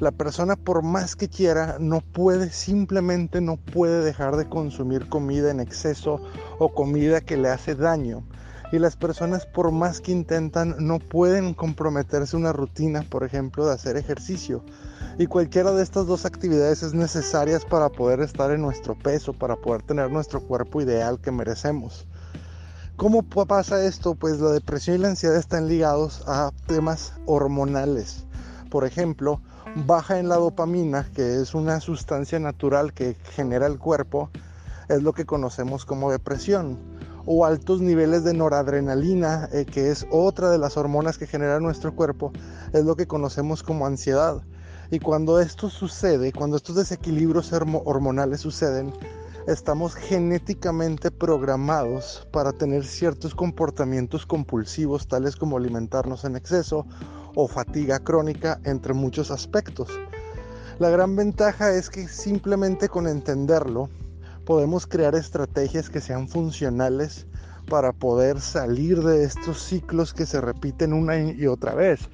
La 0.00 0.10
persona 0.10 0.56
por 0.56 0.82
más 0.82 1.14
que 1.14 1.28
quiera 1.28 1.76
no 1.78 2.00
puede, 2.00 2.50
simplemente 2.50 3.40
no 3.40 3.56
puede 3.56 4.04
dejar 4.04 4.36
de 4.36 4.48
consumir 4.48 5.08
comida 5.08 5.50
en 5.50 5.60
exceso 5.60 6.20
o 6.58 6.72
comida 6.74 7.20
que 7.20 7.36
le 7.36 7.48
hace 7.48 7.74
daño. 7.74 8.24
Y 8.74 8.80
las 8.80 8.96
personas 8.96 9.46
por 9.46 9.70
más 9.70 10.00
que 10.00 10.10
intentan 10.10 10.74
no 10.80 10.98
pueden 10.98 11.54
comprometerse 11.54 12.36
una 12.36 12.52
rutina, 12.52 13.04
por 13.08 13.22
ejemplo, 13.22 13.64
de 13.64 13.72
hacer 13.72 13.96
ejercicio 13.96 14.64
y 15.16 15.26
cualquiera 15.26 15.70
de 15.70 15.84
estas 15.84 16.08
dos 16.08 16.24
actividades 16.24 16.82
es 16.82 16.92
necesarias 16.92 17.64
para 17.64 17.88
poder 17.88 18.18
estar 18.18 18.50
en 18.50 18.62
nuestro 18.62 18.98
peso, 18.98 19.32
para 19.32 19.54
poder 19.54 19.82
tener 19.82 20.10
nuestro 20.10 20.40
cuerpo 20.40 20.82
ideal 20.82 21.20
que 21.20 21.30
merecemos. 21.30 22.08
¿Cómo 22.96 23.22
pasa 23.22 23.86
esto? 23.86 24.16
Pues 24.16 24.40
la 24.40 24.50
depresión 24.50 24.96
y 24.96 24.98
la 25.02 25.08
ansiedad 25.10 25.36
están 25.36 25.68
ligados 25.68 26.24
a 26.26 26.50
temas 26.66 27.12
hormonales. 27.26 28.26
por 28.70 28.84
ejemplo, 28.84 29.40
baja 29.86 30.18
en 30.18 30.28
la 30.28 30.34
dopamina, 30.34 31.08
que 31.14 31.40
es 31.40 31.54
una 31.54 31.78
sustancia 31.78 32.40
natural 32.40 32.92
que 32.92 33.14
genera 33.36 33.68
el 33.68 33.78
cuerpo, 33.78 34.30
es 34.88 35.00
lo 35.00 35.12
que 35.12 35.26
conocemos 35.26 35.84
como 35.84 36.10
depresión. 36.10 36.93
O 37.26 37.44
altos 37.44 37.80
niveles 37.80 38.24
de 38.24 38.34
noradrenalina, 38.34 39.48
eh, 39.52 39.64
que 39.64 39.90
es 39.90 40.06
otra 40.10 40.50
de 40.50 40.58
las 40.58 40.76
hormonas 40.76 41.16
que 41.16 41.26
genera 41.26 41.60
nuestro 41.60 41.94
cuerpo, 41.94 42.32
es 42.72 42.84
lo 42.84 42.96
que 42.96 43.06
conocemos 43.06 43.62
como 43.62 43.86
ansiedad. 43.86 44.42
Y 44.90 44.98
cuando 44.98 45.40
esto 45.40 45.70
sucede, 45.70 46.32
cuando 46.32 46.56
estos 46.56 46.76
desequilibrios 46.76 47.52
hormonales 47.52 48.40
suceden, 48.40 48.92
estamos 49.46 49.94
genéticamente 49.94 51.10
programados 51.10 52.26
para 52.30 52.52
tener 52.52 52.84
ciertos 52.84 53.34
comportamientos 53.34 54.26
compulsivos, 54.26 55.08
tales 55.08 55.36
como 55.36 55.56
alimentarnos 55.56 56.24
en 56.24 56.36
exceso 56.36 56.86
o 57.34 57.48
fatiga 57.48 57.98
crónica, 57.98 58.60
entre 58.64 58.94
muchos 58.94 59.30
aspectos. 59.30 59.88
La 60.78 60.90
gran 60.90 61.14
ventaja 61.16 61.72
es 61.72 61.88
que 61.88 62.08
simplemente 62.08 62.88
con 62.88 63.06
entenderlo 63.06 63.88
podemos 64.44 64.86
crear 64.86 65.14
estrategias 65.14 65.88
que 65.88 66.00
sean 66.00 66.28
funcionales 66.28 67.26
para 67.68 67.92
poder 67.92 68.40
salir 68.40 69.02
de 69.02 69.24
estos 69.24 69.62
ciclos 69.62 70.12
que 70.12 70.26
se 70.26 70.40
repiten 70.40 70.92
una 70.92 71.18
y 71.18 71.46
otra 71.46 71.74
vez, 71.74 72.08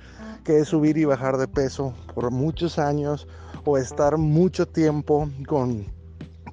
que 0.44 0.60
es 0.60 0.68
subir 0.68 0.96
y 0.96 1.04
bajar 1.04 1.36
de 1.38 1.48
peso 1.48 1.94
por 2.14 2.30
muchos 2.30 2.78
años 2.78 3.26
o 3.64 3.78
estar 3.78 4.16
mucho 4.16 4.66
tiempo 4.66 5.28
con 5.46 5.86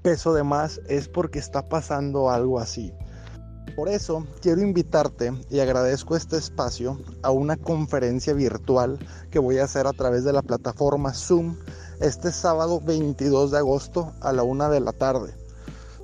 peso 0.02 0.34
de 0.34 0.44
más, 0.44 0.82
es 0.88 1.08
porque 1.08 1.40
está 1.40 1.68
pasando 1.68 2.30
algo 2.30 2.60
así. 2.60 2.94
Por 3.76 3.90
eso 3.90 4.26
quiero 4.42 4.62
invitarte 4.62 5.32
y 5.50 5.60
agradezco 5.60 6.16
este 6.16 6.38
espacio 6.38 7.00
a 7.22 7.30
una 7.30 7.58
conferencia 7.58 8.34
virtual 8.34 8.98
que 9.30 9.38
voy 9.38 9.60
a 9.60 9.66
hacer 9.66 9.86
a 9.86 9.94
través 9.94 10.24
de 10.24 10.34
la 10.34 10.42
plataforma 10.42 11.14
Zoom 11.14 11.56
este 12.00 12.32
sábado 12.32 12.82
22 12.82 13.52
de 13.52 13.58
agosto 13.60 14.14
a 14.22 14.34
la 14.34 14.42
una 14.42 14.70
de 14.70 14.80
la 14.80 14.94
tarde. 14.94 15.47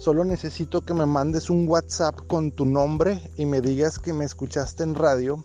Solo 0.03 0.25
necesito 0.25 0.81
que 0.81 0.93
me 0.93 1.05
mandes 1.05 1.49
un 1.49 1.65
WhatsApp 1.65 2.27
con 2.27 2.51
tu 2.51 2.65
nombre 2.65 3.21
y 3.37 3.45
me 3.45 3.61
digas 3.61 3.99
que 3.99 4.11
me 4.11 4.25
escuchaste 4.25 4.83
en 4.83 4.95
radio 4.95 5.41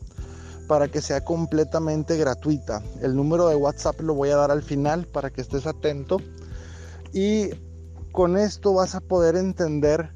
para 0.67 0.89
que 0.89 1.01
sea 1.01 1.25
completamente 1.25 2.17
gratuita. 2.17 2.83
El 3.01 3.15
número 3.15 3.47
de 3.47 3.55
WhatsApp 3.55 4.01
lo 4.01 4.15
voy 4.15 4.31
a 4.31 4.37
dar 4.37 4.51
al 4.51 4.65
final 4.65 5.07
para 5.07 5.31
que 5.31 5.43
estés 5.43 5.65
atento. 5.65 6.17
Y 7.13 7.51
con 8.11 8.37
esto 8.37 8.75
vas 8.75 8.97
a 8.97 9.01
poder 9.01 9.37
entender 9.37 10.11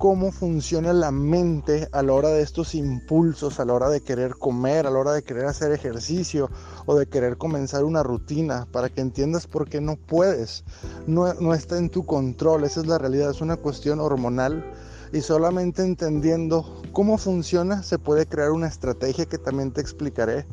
cómo 0.00 0.32
funciona 0.32 0.94
la 0.94 1.10
mente 1.10 1.86
a 1.92 2.02
la 2.02 2.14
hora 2.14 2.30
de 2.30 2.40
estos 2.40 2.74
impulsos, 2.74 3.60
a 3.60 3.66
la 3.66 3.74
hora 3.74 3.90
de 3.90 4.00
querer 4.00 4.34
comer, 4.34 4.86
a 4.86 4.90
la 4.90 4.98
hora 4.98 5.12
de 5.12 5.22
querer 5.22 5.44
hacer 5.44 5.72
ejercicio 5.72 6.48
o 6.86 6.94
de 6.94 7.06
querer 7.06 7.36
comenzar 7.36 7.84
una 7.84 8.02
rutina, 8.02 8.66
para 8.72 8.88
que 8.88 9.02
entiendas 9.02 9.46
por 9.46 9.68
qué 9.68 9.82
no 9.82 9.96
puedes. 9.96 10.64
No, 11.06 11.34
no 11.34 11.52
está 11.52 11.76
en 11.76 11.90
tu 11.90 12.06
control, 12.06 12.64
esa 12.64 12.80
es 12.80 12.86
la 12.86 12.96
realidad, 12.96 13.28
es 13.28 13.42
una 13.42 13.58
cuestión 13.58 14.00
hormonal 14.00 14.64
y 15.12 15.20
solamente 15.20 15.82
entendiendo 15.82 16.82
cómo 16.92 17.18
funciona 17.18 17.82
se 17.82 17.98
puede 17.98 18.24
crear 18.24 18.52
una 18.52 18.68
estrategia 18.68 19.26
que 19.26 19.36
también 19.36 19.70
te 19.70 19.82
explicaré 19.82 20.46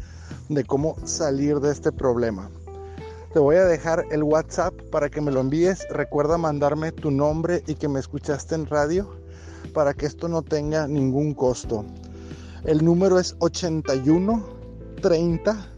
de 0.50 0.66
cómo 0.66 0.98
salir 1.06 1.62
de 1.62 1.72
este 1.72 1.94
problema. 1.94 2.52
Te 3.32 3.40
voy 3.40 3.56
a 3.56 3.64
dejar 3.64 4.04
el 4.12 4.24
WhatsApp 4.24 4.74
para 4.92 5.10
que 5.10 5.22
me 5.22 5.32
lo 5.32 5.40
envíes. 5.40 5.88
Recuerda 5.90 6.38
mandarme 6.38 6.92
tu 6.92 7.12
nombre 7.12 7.64
y 7.66 7.76
que 7.76 7.88
me 7.88 8.02
escuchaste 8.02 8.54
en 8.54 8.66
radio 8.66 9.26
para 9.78 9.94
que 9.94 10.08
esto 10.08 10.28
no 10.28 10.42
tenga 10.42 10.88
ningún 10.88 11.36
costo. 11.36 11.86
El 12.64 12.84
número 12.84 13.20
es 13.20 13.36
81 13.38 14.44
30 15.04 15.72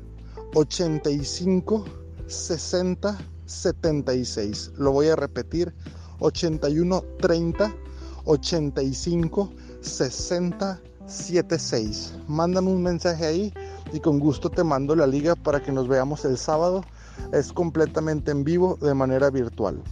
85 0.56 1.84
60 2.26 3.18
76. 3.46 4.72
Lo 4.78 4.94
voy 4.94 5.10
a 5.10 5.18
repetir. 5.18 5.76
81 6.20 7.04
30 7.20 7.76
85 8.24 9.54
60 9.82 10.82
76. 11.06 12.14
Mándame 12.30 12.70
un 12.70 12.82
mensaje 12.82 13.26
ahí 13.26 13.54
y 13.92 14.00
con 14.00 14.18
gusto 14.18 14.50
te 14.50 14.64
mando 14.64 14.96
la 14.96 15.08
liga 15.08 15.36
para 15.36 15.62
que 15.62 15.74
nos 15.74 15.90
veamos 15.90 16.24
el 16.24 16.38
sábado. 16.38 16.86
Es 17.34 17.52
completamente 17.52 18.32
en 18.32 18.46
vivo 18.46 18.78
de 18.82 18.94
manera 18.94 19.30
virtual. 19.30 19.84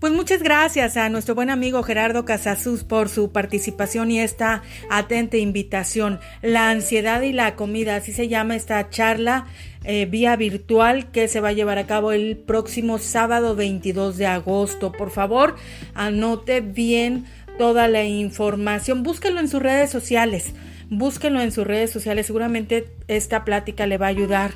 Pues 0.00 0.12
muchas 0.12 0.42
gracias 0.44 0.96
a 0.96 1.08
nuestro 1.08 1.34
buen 1.34 1.50
amigo 1.50 1.82
Gerardo 1.82 2.24
Casasus 2.24 2.84
por 2.84 3.08
su 3.08 3.32
participación 3.32 4.12
y 4.12 4.20
esta 4.20 4.62
atenta 4.90 5.36
invitación. 5.38 6.20
La 6.40 6.70
ansiedad 6.70 7.22
y 7.22 7.32
la 7.32 7.56
comida, 7.56 7.96
así 7.96 8.12
se 8.12 8.28
llama 8.28 8.54
esta 8.54 8.90
charla 8.90 9.46
eh, 9.82 10.06
vía 10.06 10.36
virtual 10.36 11.10
que 11.10 11.26
se 11.26 11.40
va 11.40 11.48
a 11.48 11.52
llevar 11.52 11.78
a 11.78 11.86
cabo 11.86 12.12
el 12.12 12.36
próximo 12.36 12.98
sábado 12.98 13.56
22 13.56 14.16
de 14.16 14.26
agosto. 14.26 14.92
Por 14.92 15.10
favor, 15.10 15.56
anote 15.94 16.60
bien 16.60 17.24
toda 17.58 17.88
la 17.88 18.04
información, 18.04 19.02
búsquelo 19.02 19.40
en 19.40 19.48
sus 19.48 19.60
redes 19.60 19.90
sociales. 19.90 20.54
Búsquenlo 20.90 21.42
en 21.42 21.52
sus 21.52 21.66
redes 21.66 21.90
sociales, 21.90 22.26
seguramente 22.26 22.86
esta 23.08 23.44
plática 23.44 23.86
le 23.86 23.98
va 23.98 24.06
a 24.06 24.10
ayudar 24.10 24.52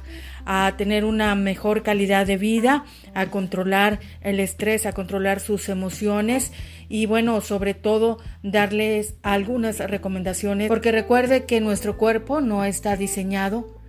a 0.46 0.74
tener 0.78 1.04
una 1.04 1.34
mejor 1.34 1.82
calidad 1.82 2.26
de 2.26 2.38
vida, 2.38 2.84
a 3.14 3.26
controlar 3.26 4.00
el 4.22 4.40
estrés, 4.40 4.86
a 4.86 4.92
controlar 4.92 5.40
sus 5.40 5.68
emociones 5.68 6.52
y 6.88 7.04
bueno, 7.04 7.40
sobre 7.42 7.74
todo 7.74 8.18
darles 8.42 9.14
algunas 9.22 9.78
recomendaciones, 9.78 10.68
porque 10.68 10.90
recuerde 10.90 11.44
que 11.44 11.60
nuestro 11.60 11.98
cuerpo 11.98 12.40
no 12.40 12.64
está 12.64 12.96
diseñado 12.96 13.80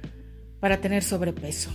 para 0.59 0.81
tener 0.81 1.03
sobrepeso. 1.03 1.71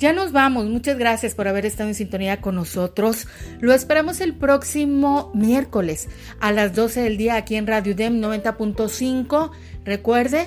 Ya 0.00 0.14
nos 0.14 0.32
vamos. 0.32 0.64
Muchas 0.64 0.96
gracias 0.96 1.34
por 1.34 1.46
haber 1.46 1.66
estado 1.66 1.90
en 1.90 1.94
sintonía 1.94 2.40
con 2.40 2.54
nosotros. 2.54 3.28
Lo 3.60 3.74
esperamos 3.74 4.22
el 4.22 4.34
próximo 4.34 5.30
miércoles 5.34 6.08
a 6.40 6.52
las 6.52 6.74
12 6.74 7.02
del 7.02 7.18
día 7.18 7.36
aquí 7.36 7.56
en 7.56 7.66
Radio 7.66 7.94
DEM 7.94 8.18
90.5. 8.18 9.50
Recuerde 9.84 10.46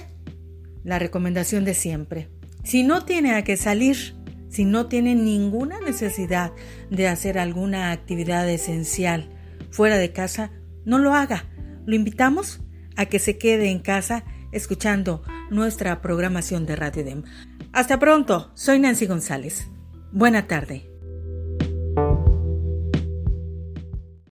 la 0.84 1.00
recomendación 1.00 1.66
de 1.66 1.74
siempre. 1.74 2.30
Si 2.64 2.84
no 2.84 3.04
tiene 3.06 3.36
a 3.36 3.44
qué 3.44 3.58
salir, 3.58 4.16
si 4.50 4.66
no 4.66 4.88
tiene 4.88 5.16
ninguna 5.16 5.80
necesidad 5.82 6.52
de 6.90 7.08
hacer 7.08 7.40
alguna 7.40 7.92
actividad 7.92 8.48
esencial 8.50 9.30
fuera 9.72 9.98
de 9.98 10.12
casa, 10.12 10.52
no 10.86 11.00
lo 11.00 11.14
haga. 11.14 11.46
Lo 11.86 11.96
invitamos 11.96 12.62
a 12.96 13.08
que 13.08 13.20
se 13.20 13.38
quede 13.38 13.70
en 13.70 13.80
casa 13.80 14.24
escuchando 14.52 15.24
nuestra 15.50 16.02
programación 16.02 16.66
de 16.66 16.76
Radio 16.76 17.04
DEM. 17.04 17.24
Hasta 17.72 18.00
pronto, 18.00 18.52
soy 18.54 18.80
Nancy 18.80 19.08
González. 19.08 19.68
Buena 20.12 20.48
tarde. 20.48 20.93